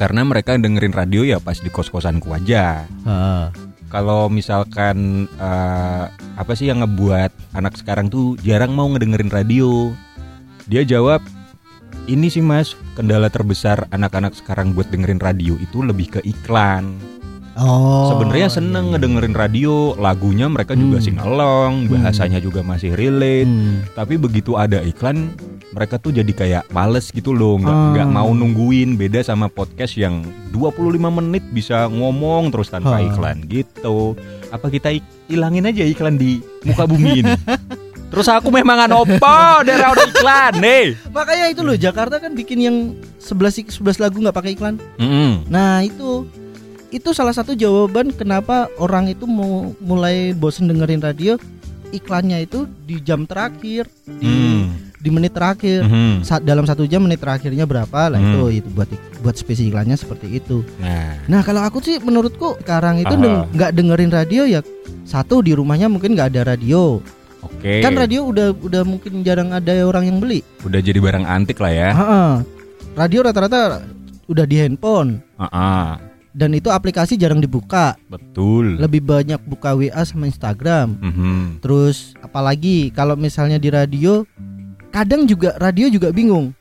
karena 0.00 0.24
mereka 0.24 0.56
dengerin 0.56 0.94
radio 0.94 1.22
ya 1.24 1.38
pas 1.42 1.58
di 1.58 1.68
kos-kosanku 1.68 2.32
aja. 2.32 2.84
heh. 3.04 3.46
Kalau 3.92 4.32
misalkan 4.32 5.28
eh, 5.36 6.04
apa 6.12 6.52
sih 6.56 6.72
yang 6.72 6.80
ngebuat 6.80 7.52
anak 7.52 7.76
sekarang 7.76 8.08
tuh 8.08 8.40
jarang 8.40 8.72
mau 8.72 8.88
ngedengerin 8.88 9.28
radio? 9.28 9.92
Dia 10.64 10.80
jawab, 10.80 11.20
ini 12.08 12.32
sih 12.32 12.40
mas 12.40 12.72
kendala 12.96 13.28
terbesar 13.28 13.84
anak-anak 13.92 14.32
sekarang 14.32 14.72
buat 14.72 14.88
dengerin 14.88 15.20
radio 15.20 15.60
itu 15.60 15.84
lebih 15.84 16.18
ke 16.18 16.20
iklan. 16.24 16.96
Oh. 17.52 18.08
Sebenarnya 18.08 18.48
iya, 18.48 18.56
seneng 18.56 18.84
iya. 18.88 18.92
ngedengerin 18.96 19.36
radio, 19.36 19.92
lagunya 20.00 20.48
mereka 20.48 20.72
juga 20.72 20.96
Hmm. 20.96 21.04
singalong, 21.04 21.74
bahasanya 21.92 22.40
juga 22.40 22.64
masih 22.64 22.96
relate. 22.96 23.44
Hmm. 23.44 23.84
Tapi 23.92 24.16
begitu 24.16 24.56
ada 24.56 24.80
iklan, 24.80 25.36
mereka 25.72 25.96
tuh 25.96 26.12
jadi 26.12 26.28
kayak 26.28 26.62
males 26.68 27.08
gitu 27.08 27.32
loh, 27.32 27.56
nggak 27.56 27.72
Ah. 27.72 27.90
nggak 27.90 28.08
mau 28.08 28.30
nungguin. 28.30 28.94
Beda 28.94 29.20
sama 29.20 29.48
podcast 29.48 29.96
yang 29.96 30.20
25 30.50 31.08
menit 31.10 31.44
bisa 31.48 31.88
ngomong 31.88 32.48
terus 32.48 32.68
tanpa 32.68 32.96
Ah. 32.96 33.02
iklan 33.02 33.44
gitu. 33.46 34.12
Apa 34.48 34.68
kita 34.68 34.92
ik- 34.92 35.04
ilangin 35.26 35.64
aja 35.64 35.82
iklan 35.82 36.14
di 36.14 36.38
muka 36.62 36.84
bumi 36.84 37.24
ini? 37.24 37.32
terus 38.12 38.28
aku 38.28 38.52
memang 38.52 38.84
opo 38.92 39.36
daerah 39.64 39.90
udah 39.90 40.06
iklan 40.06 40.52
nih. 40.60 40.84
Makanya 41.08 41.46
itu 41.48 41.60
loh 41.60 41.72
Jakarta 41.74 42.16
kan 42.16 42.32
bikin 42.32 42.60
yang 42.60 42.76
11 43.16 43.56
ik- 43.58 43.72
11 43.72 43.96
lagu 43.96 44.20
nggak 44.20 44.36
pakai 44.36 44.52
iklan. 44.52 44.76
Mm-mm. 44.96 45.48
Nah, 45.48 45.80
itu 45.80 46.28
itu 46.92 47.16
salah 47.16 47.32
satu 47.32 47.56
jawaban 47.56 48.12
kenapa 48.12 48.68
orang 48.76 49.08
itu 49.08 49.24
mau 49.24 49.72
mulai 49.80 50.36
bosen 50.36 50.68
dengerin 50.68 51.00
radio 51.00 51.40
iklannya 51.88 52.44
itu 52.44 52.68
di 52.84 53.00
jam 53.00 53.24
terakhir 53.24 53.88
di, 54.04 54.28
Mm. 54.28 54.91
Di 55.02 55.10
menit 55.10 55.34
terakhir 55.34 55.82
Mhm. 55.82 56.22
Sa- 56.22 56.38
dalam 56.38 56.62
satu 56.62 56.86
jam 56.86 57.02
menit 57.02 57.18
terakhirnya 57.18 57.66
berapa 57.66 58.06
lah 58.06 58.16
Hmm. 58.16 58.30
itu 58.46 58.62
itu 58.62 58.68
buat 58.70 58.86
buat 59.18 59.34
spesi 59.34 59.66
iklannya 59.66 59.94
seperti 59.94 60.30
itu 60.32 60.62
Nah, 60.78 61.26
nah 61.26 61.40
kalau 61.40 61.60
aku 61.60 61.78
sih 61.78 61.98
menurutku 61.98 62.54
sekarang 62.56 62.98
itu 62.98 63.10
Aha. 63.10 63.18
deng- 63.18 63.44
nggak 63.50 63.70
dengerin 63.72 64.12
radio 64.12 64.42
ya 64.44 64.60
satu 65.02 65.40
di 65.40 65.52
rumahnya 65.52 65.86
mungkin 65.86 66.14
nggak 66.14 66.30
ada 66.30 66.42
radio 66.48 67.02
oke. 67.40 67.72
kan 67.80 67.92
radio 67.92 68.22
udah 68.24 68.54
udah 68.54 68.82
mungkin 68.82 69.20
jarang 69.20 69.50
ada 69.50 69.74
orang 69.82 70.06
yang 70.06 70.18
beli 70.18 70.46
Udah 70.62 70.78
jadi 70.78 70.96
barang 70.96 71.26
antik 71.26 71.58
lah 71.58 71.72
ya. 71.72 71.90
Ha-ha. 71.90 72.22
radio 72.94 73.20
rata-rata 73.20 73.82
udah 74.24 74.44
di 74.44 74.56
handphone 74.56 75.18
Ah, 75.34 75.98
dan 76.30 76.52
itu 76.52 76.68
aplikasi 76.68 77.16
jarang 77.16 77.38
dibuka 77.38 77.98
betul. 78.06 78.78
lebih 78.78 79.02
banyak 79.02 79.42
buka 79.42 79.74
WA 79.74 80.00
sama 80.02 80.24
Instagram 80.24 80.94
Mhm. 80.94 81.58
terus 81.58 82.14
apalagi 82.18 82.88
kalau 82.90 83.12
misalnya 83.14 83.56
di 83.56 83.68
radio 83.68 84.22
kadang 84.92 85.24
juga 85.24 85.56
radio 85.56 85.88
juga 85.88 86.12
bingung 86.12 86.52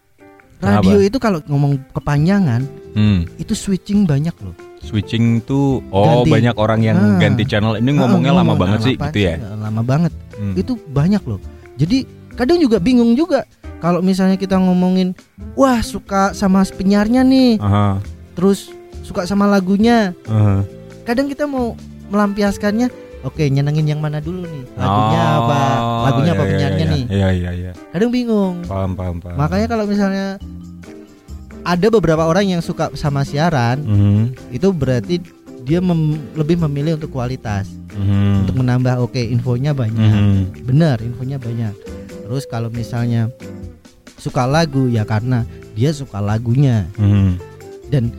radio 0.58 0.98
itu 0.98 1.17
kalau 1.17 1.44
ngomong 1.46 1.78
kepanjangan 1.91 2.63
Hmm. 2.91 3.24
itu 3.38 3.56
switching 3.56 4.04
banyak 4.04 4.36
loh 4.39 4.52
Switching 4.82 5.39
tuh 5.41 5.80
oh 5.89 6.26
Ganti. 6.26 6.32
banyak 6.34 6.56
orang 6.58 6.80
yang 6.82 6.98
Ah. 6.98 7.15
ganti 7.17 7.46
channel 7.46 7.78
ini 7.78 7.94
ngomongnya 7.94 8.34
Ah, 8.34 8.41
lama 8.41 8.52
ngomong 8.52 8.60
banget 8.60 8.80
sih 8.84 8.96
gitu 8.98 9.20
ya. 9.22 9.36
lama 9.39 9.80
banget 9.80 10.12
Hmm. 10.36 10.56
itu 10.56 10.74
banyak 10.89 11.24
loh 11.24 11.39
jadi 11.78 12.04
kadang 12.34 12.60
juga 12.60 12.80
bingung 12.80 13.13
juga 13.13 13.48
kalau 13.80 14.04
misalnya 14.04 14.36
kita 14.36 14.58
ngomongin 14.58 15.15
wah 15.54 15.80
suka 15.80 16.34
sama 16.34 16.65
penyiarnya 16.65 17.24
nih 17.24 17.63
Aha, 17.63 18.04
terus 18.34 18.76
suka 19.02 19.24
sama 19.24 19.48
lagunya 19.48 20.12
aha. 20.26 20.67
kadang 21.04 21.26
kita 21.26 21.48
mau 21.48 21.80
melampiaskannya 22.12 22.91
oke 23.21 23.43
nyenengin 23.43 23.86
yang 23.88 24.01
mana 24.01 24.17
dulu 24.17 24.43
nih? 24.43 24.63
Lagunya 24.73 25.21
Oh, 25.21 25.38
apa? 25.39 25.62
Lagunya 26.03 26.25
iya, 26.25 26.34
apa 26.34 26.43
iya, 26.43 26.49
penyiarnya 26.49 26.86
iya. 26.86 26.93
nih? 26.93 27.03
Iya 27.07 27.27
iya 27.31 27.51
iya. 27.53 27.71
kadang 27.89 28.10
bingung. 28.10 28.55
Paham 28.65 28.91
paham 28.93 29.17
paham. 29.17 29.36
makanya 29.38 29.67
kalau 29.67 29.86
misalnya 29.86 30.25
ada 31.62 31.88
beberapa 31.89 32.25
orang 32.25 32.49
yang 32.49 32.62
suka 32.62 32.89
sama 32.95 33.21
siaran 33.21 33.81
Mhm, 33.81 34.21
itu 34.49 34.67
berarti 34.73 35.21
dia 35.62 35.77
mem- 35.77 36.17
lebih 36.34 36.57
memilih 36.60 36.97
untuk 36.97 37.13
kualitas. 37.13 37.69
Mhm, 37.91 38.47
untuk 38.47 38.55
menambah 38.57 38.97
oke 38.99 39.19
infonya 39.19 39.71
banyak. 39.71 39.99
Mhm. 40.01 40.65
benar 40.65 40.97
infonya 40.99 41.38
banyak. 41.38 41.73
Terus 42.25 42.43
kalau 42.45 42.71
misalnya 42.71 43.29
suka 44.17 44.45
lagu 44.45 44.88
ya 44.88 45.03
karena 45.03 45.45
dia 45.77 45.91
suka 45.91 46.17
lagunya. 46.17 46.89
Mhm, 46.97 47.38
dan 47.91 48.10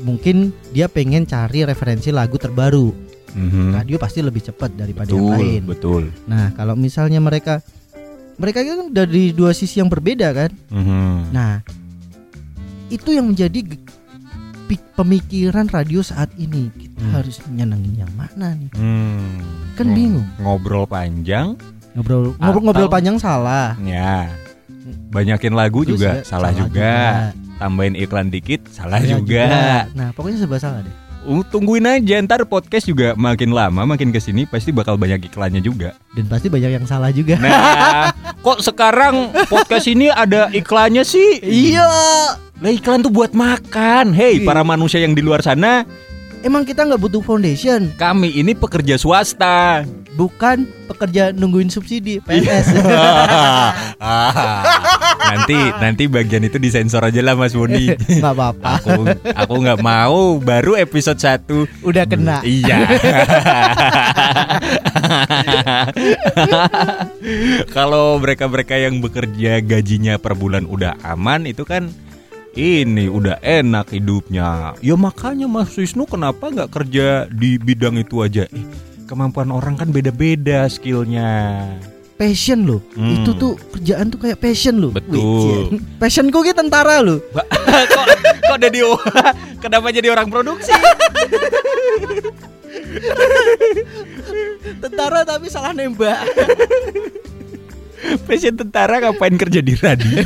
mungkin 0.00 0.54
dia 0.70 0.86
pengen 0.86 1.26
cari 1.26 1.66
referensi 1.66 2.08
lagu 2.08 2.38
terbaru 2.38 2.94
mhm. 3.30 3.74
radio 3.74 3.96
pasti 3.96 4.20
lebih 4.20 4.40
cepat 4.42 4.72
daripada 4.72 5.08
yang 5.08 5.20
Betul 5.20 5.34
lain 5.34 5.62
betul. 5.64 6.02
nah 6.24 6.52
kalau 6.52 6.72
misalnya 6.72 7.18
mereka 7.18 7.60
mereka 8.38 8.62
kan 8.62 8.88
dari 8.88 9.30
dua 9.30 9.50
sisi 9.50 9.78
yang 9.78 9.88
berbeda 9.88 10.30
kan 10.30 10.50
Mhm. 10.70 11.30
nah 11.30 11.60
itu 12.88 13.10
yang 13.10 13.28
menjadi 13.28 13.60
pemikiran 14.94 15.64
radio 15.66 16.02
saat 16.02 16.28
ini 16.34 16.68
kita 16.74 16.98
Hmm. 16.98 17.14
harus 17.14 17.36
nyenengin 17.48 17.94
yang 17.96 18.12
mana 18.12 18.52
nih 18.52 18.70
Hmm. 18.74 19.38
Kan 19.78 19.94
bingung. 19.94 20.26
Ngobrol 20.36 20.84
panjang, 20.84 21.54
ngobrol 21.94 22.34
ngobrol 22.34 22.62
ngobrol 22.66 22.90
panjang 22.90 23.16
salah 23.16 23.78
ya. 23.80 24.26
Banyakin 25.08 25.54
lagu 25.54 25.86
Terus 25.86 25.96
juga 25.96 26.10
ya, 26.10 26.26
salah, 26.26 26.50
juga. 26.52 26.94
Tambahin 27.58 27.94
iklan 27.94 28.28
dikit 28.28 28.66
salah 28.68 28.98
Salah 28.98 29.10
juga. 29.14 29.46
nah 29.94 30.10
pokoknya 30.12 30.42
serba 30.42 30.58
salah 30.58 30.82
deh 30.82 30.96
tungguin 31.44 31.84
aja 31.84 32.20
ntar 32.20 32.42
podcast 32.42 32.84
juga 32.84 33.12
makin 33.14 33.50
lama 33.50 33.84
makin 33.84 34.08
ke 34.08 34.18
sini 34.18 34.44
pasti 34.44 34.70
bakal 34.70 34.94
banyak 34.94 35.24
iklannya 35.24 35.58
juga. 35.58 35.92
dan 36.12 36.24
pasti 36.24 36.46
banyak 36.46 36.70
yang 36.72 36.84
salah 36.84 37.10
juga 37.10 37.36
Nah, 37.36 38.10
kok 38.44 38.60
sekarang 38.60 39.30
podcast 39.46 39.86
ini 39.86 40.08
ada 40.08 40.48
iklannya 40.50 41.02
sih? 41.02 41.38
iya 41.40 41.86
Lah 42.56 42.68
iklan 42.68 43.00
tuh 43.00 43.12
buat 43.12 43.30
makan. 43.32 44.10
Hei, 44.10 44.42
Iya. 44.42 44.44
para 44.44 44.62
manusia 44.62 44.98
yang 44.98 45.14
di 45.14 45.20
luar 45.20 45.38
sana, 45.38 45.86
emang 46.40 46.62
kita 46.62 46.82
nggak 46.82 46.98
butuh 47.00 47.20
foundation 47.20 47.86
kami 47.94 48.32
ini 48.32 48.50
pekerja 48.52 48.94
swasta. 48.94 49.86
bukan 50.12 50.66
pekerja 50.86 51.30
nungguin 51.30 51.70
subsidi 51.70 52.18
PNS 52.18 52.74
Ah, 54.00 54.97
nanti 55.28 55.58
nanti 55.78 56.04
bagian 56.08 56.44
itu 56.44 56.56
disensor 56.56 57.04
aja 57.04 57.20
lah 57.20 57.36
Mas 57.36 57.52
Boni. 57.52 57.92
nggak 58.20 58.32
apa-apa 58.34 58.68
aku 58.80 59.04
aku 59.36 59.54
nggak 59.60 59.80
mau 59.84 60.40
baru 60.40 60.76
episode 60.80 61.20
1 61.20 61.84
udah 61.84 62.04
kena 62.08 62.40
Iya. 62.42 62.78
Kalau 67.76 68.18
mereka-mereka 68.18 68.78
yang 68.78 69.00
bekerja 69.02 69.60
gajinya 69.60 70.16
per 70.16 70.34
bulan 70.38 70.64
udah 70.64 70.96
aman 71.04 71.46
itu 71.46 71.64
kan 71.66 71.90
ini 72.58 73.06
udah 73.06 73.38
enak 73.44 73.94
hidupnya. 73.94 74.74
Ya 74.82 74.94
makanya 74.98 75.46
Mas 75.46 75.74
Wisnu 75.78 76.08
kenapa 76.08 76.50
nggak 76.50 76.72
kerja 76.74 77.30
di 77.30 77.54
bidang 77.60 78.00
itu 78.00 78.24
aja? 78.24 78.50
Eh, 78.50 78.66
kemampuan 79.06 79.54
orang 79.54 79.78
kan 79.78 79.94
beda-beda 79.94 80.66
skillnya. 80.66 81.62
Passion 82.18 82.66
loh 82.66 82.82
Hmm. 82.92 83.14
itu 83.14 83.30
tuh 83.32 83.54
kerjaan 83.70 84.10
tuh 84.10 84.18
kayak 84.18 84.36
passion 84.36 84.76
loh 84.76 84.90
Betul. 84.90 85.70
Wih, 85.70 85.80
passionku 85.96 86.42
ki 86.42 86.52
tentara 86.52 86.98
loh 86.98 87.22
kok 87.94 88.06
kok 88.42 88.58
jadi 88.58 88.82
kenapa 89.62 89.88
jadi 89.88 90.10
orang 90.10 90.26
produksi? 90.26 90.74
tentara 94.78 95.22
tapi 95.22 95.46
salah 95.48 95.72
nembak 95.72 96.18
Passion 98.24 98.54
tentara 98.54 99.02
ngapain 99.02 99.34
kerja 99.34 99.58
di 99.58 99.74
radio? 99.74 100.22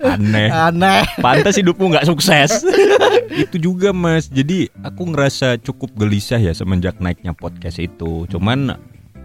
Aneh. 0.00 0.48
aneh 0.48 1.04
Pantas 1.20 1.60
hidupmu 1.60 1.92
nggak 1.92 2.08
sukses. 2.08 2.64
itu 3.30 3.60
juga 3.60 3.92
mas. 3.92 4.26
Jadi 4.26 4.72
aku 4.80 5.12
ngerasa 5.12 5.60
cukup 5.60 5.92
gelisah 5.92 6.40
ya 6.40 6.56
semenjak 6.56 6.96
naiknya 6.98 7.36
podcast 7.36 7.76
itu. 7.78 8.24
Cuman 8.26 8.80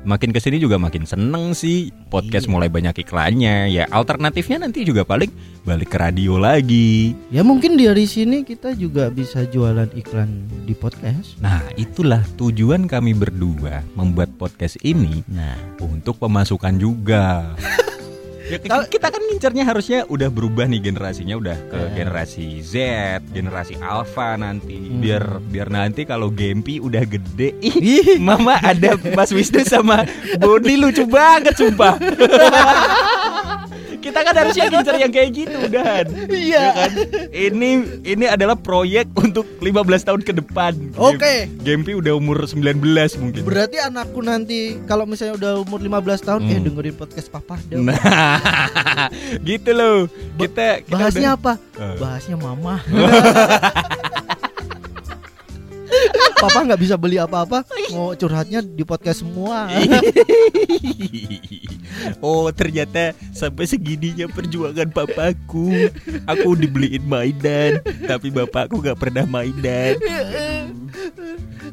makin 0.08 0.32
ke 0.32 0.40
sini 0.40 0.58
juga 0.58 0.80
makin 0.80 1.04
seneng 1.04 1.52
sih. 1.52 1.92
Podcast 2.08 2.48
Iya. 2.48 2.54
mulai 2.56 2.72
banyak 2.72 2.96
iklannya. 2.98 3.68
Ya 3.68 3.84
alternatifnya 3.92 4.64
nanti 4.64 4.82
juga 4.82 5.04
paling 5.04 5.30
balik 5.62 5.92
ke 5.92 5.98
radio 6.00 6.40
lagi. 6.40 7.12
ya 7.28 7.44
mungkin 7.44 7.76
dari 7.76 8.08
sini 8.08 8.42
kita 8.42 8.72
juga 8.74 9.12
bisa 9.12 9.44
jualan 9.44 9.92
iklan 9.92 10.32
di 10.64 10.72
podcast 10.72 11.36
Nah 11.38 11.60
itulah 11.76 12.24
tujuan 12.40 12.88
kami 12.88 13.12
berdua 13.12 13.84
membuat 13.92 14.32
podcast 14.40 14.80
ini 14.82 15.28
nah 15.28 15.60
untuk 15.78 16.16
pemasukan 16.18 16.80
juga. 16.80 17.52
Ya, 18.48 18.58
kita, 18.88 19.12
kan 19.12 19.20
ngincernya 19.28 19.64
harusnya 19.68 20.00
udah 20.08 20.32
berubah 20.32 20.72
nih 20.72 20.80
generasinya 20.80 21.36
udah 21.36 21.58
ke 21.68 21.78
Ya. 21.78 21.92
generasi 22.00 22.64
Z, 22.64 22.74
generasi 23.36 23.76
Alpha 23.84 24.40
nanti. 24.40 24.80
Hmm. 24.80 25.04
Biar 25.04 25.24
biar 25.44 25.68
nanti 25.68 26.08
kalau 26.08 26.32
Gempi 26.32 26.80
udah 26.80 27.04
gede, 27.04 27.52
ih, 27.60 27.76
Ih, 27.76 28.10
Mama 28.24 28.56
ada 28.64 28.96
Mas 29.12 29.36
Wisnu 29.36 29.68
sama 29.68 30.08
Boni 30.40 30.80
lucu 30.80 31.04
banget 31.04 31.60
sumpah. 31.60 32.00
kita 33.98 34.20
kan 34.22 34.36
harusnya 34.36 34.66
ngincer 34.68 34.96
yang 34.98 35.10
kayak 35.10 35.30
gitu 35.32 35.56
udahan. 35.60 36.06
Iya. 36.28 36.58
Ya 36.58 36.72
kan? 36.74 36.92
Ini 37.28 37.70
ini 38.04 38.26
adalah 38.26 38.56
proyek 38.56 39.10
untuk 39.14 39.46
15 39.60 39.74
tahun 40.04 40.22
ke 40.22 40.34
depan. 40.36 40.74
Oke. 40.96 41.50
Gempi 41.60 41.92
udah 41.94 42.14
umur 42.14 42.44
19 42.44 42.82
mungkin. 43.18 43.42
berarti 43.44 43.78
anakku 43.78 44.20
nanti 44.20 44.58
kalau 44.84 45.04
misalnya 45.04 45.36
udah 45.36 45.52
umur 45.60 45.80
15 45.80 45.90
tahun 46.22 46.42
eh 46.44 46.56
Hmm. 46.56 46.66
dengerin 46.66 46.96
podcast 46.96 47.28
papa 47.28 47.58
dong 47.66 47.86
Nah, 47.86 47.98
gitu 49.44 49.72
loh. 49.72 49.98
Kita, 50.36 50.82
kita 50.82 50.92
bahasnya 50.92 51.30
udah- 51.30 51.38
apa 51.38 51.54
Eh. 51.76 51.96
bahasnya 51.98 52.36
mama 52.36 52.76
Papa 56.38 56.60
nggak 56.70 56.82
bisa 56.82 56.96
beli 56.96 57.18
apa-apa, 57.18 57.66
mau 57.90 58.14
curhatnya 58.14 58.62
di 58.62 58.86
podcast 58.86 59.26
semua. 59.26 59.66
oh, 62.26 62.54
ternyata 62.54 63.18
sampai 63.34 63.66
segininya 63.66 64.30
perjuangan 64.30 64.94
papaku. 64.94 65.90
Aku 66.30 66.54
dibeliin 66.54 67.02
mainan, 67.10 67.82
tapi 68.06 68.30
bapakku 68.30 68.78
gak 68.86 69.02
pernah 69.02 69.26
mainan. 69.26 69.98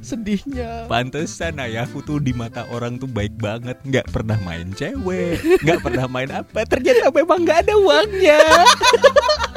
Sedihnya. 0.00 0.88
Pantesan 0.88 1.61
ayahku 1.61 2.00
tuh 2.00 2.20
di 2.20 2.33
mata 2.33 2.64
orang 2.72 2.96
tuh 2.96 3.09
baik 3.09 3.37
banget, 3.37 3.77
nggak 3.85 4.09
pernah 4.12 4.37
main 4.44 4.72
cewek, 4.72 5.40
nggak 5.61 5.81
pernah 5.81 6.07
main 6.09 6.31
apa. 6.33 6.64
Ternyata 6.64 7.12
memang 7.12 7.44
nggak 7.44 7.59
ada 7.68 7.74
uangnya. 7.77 8.40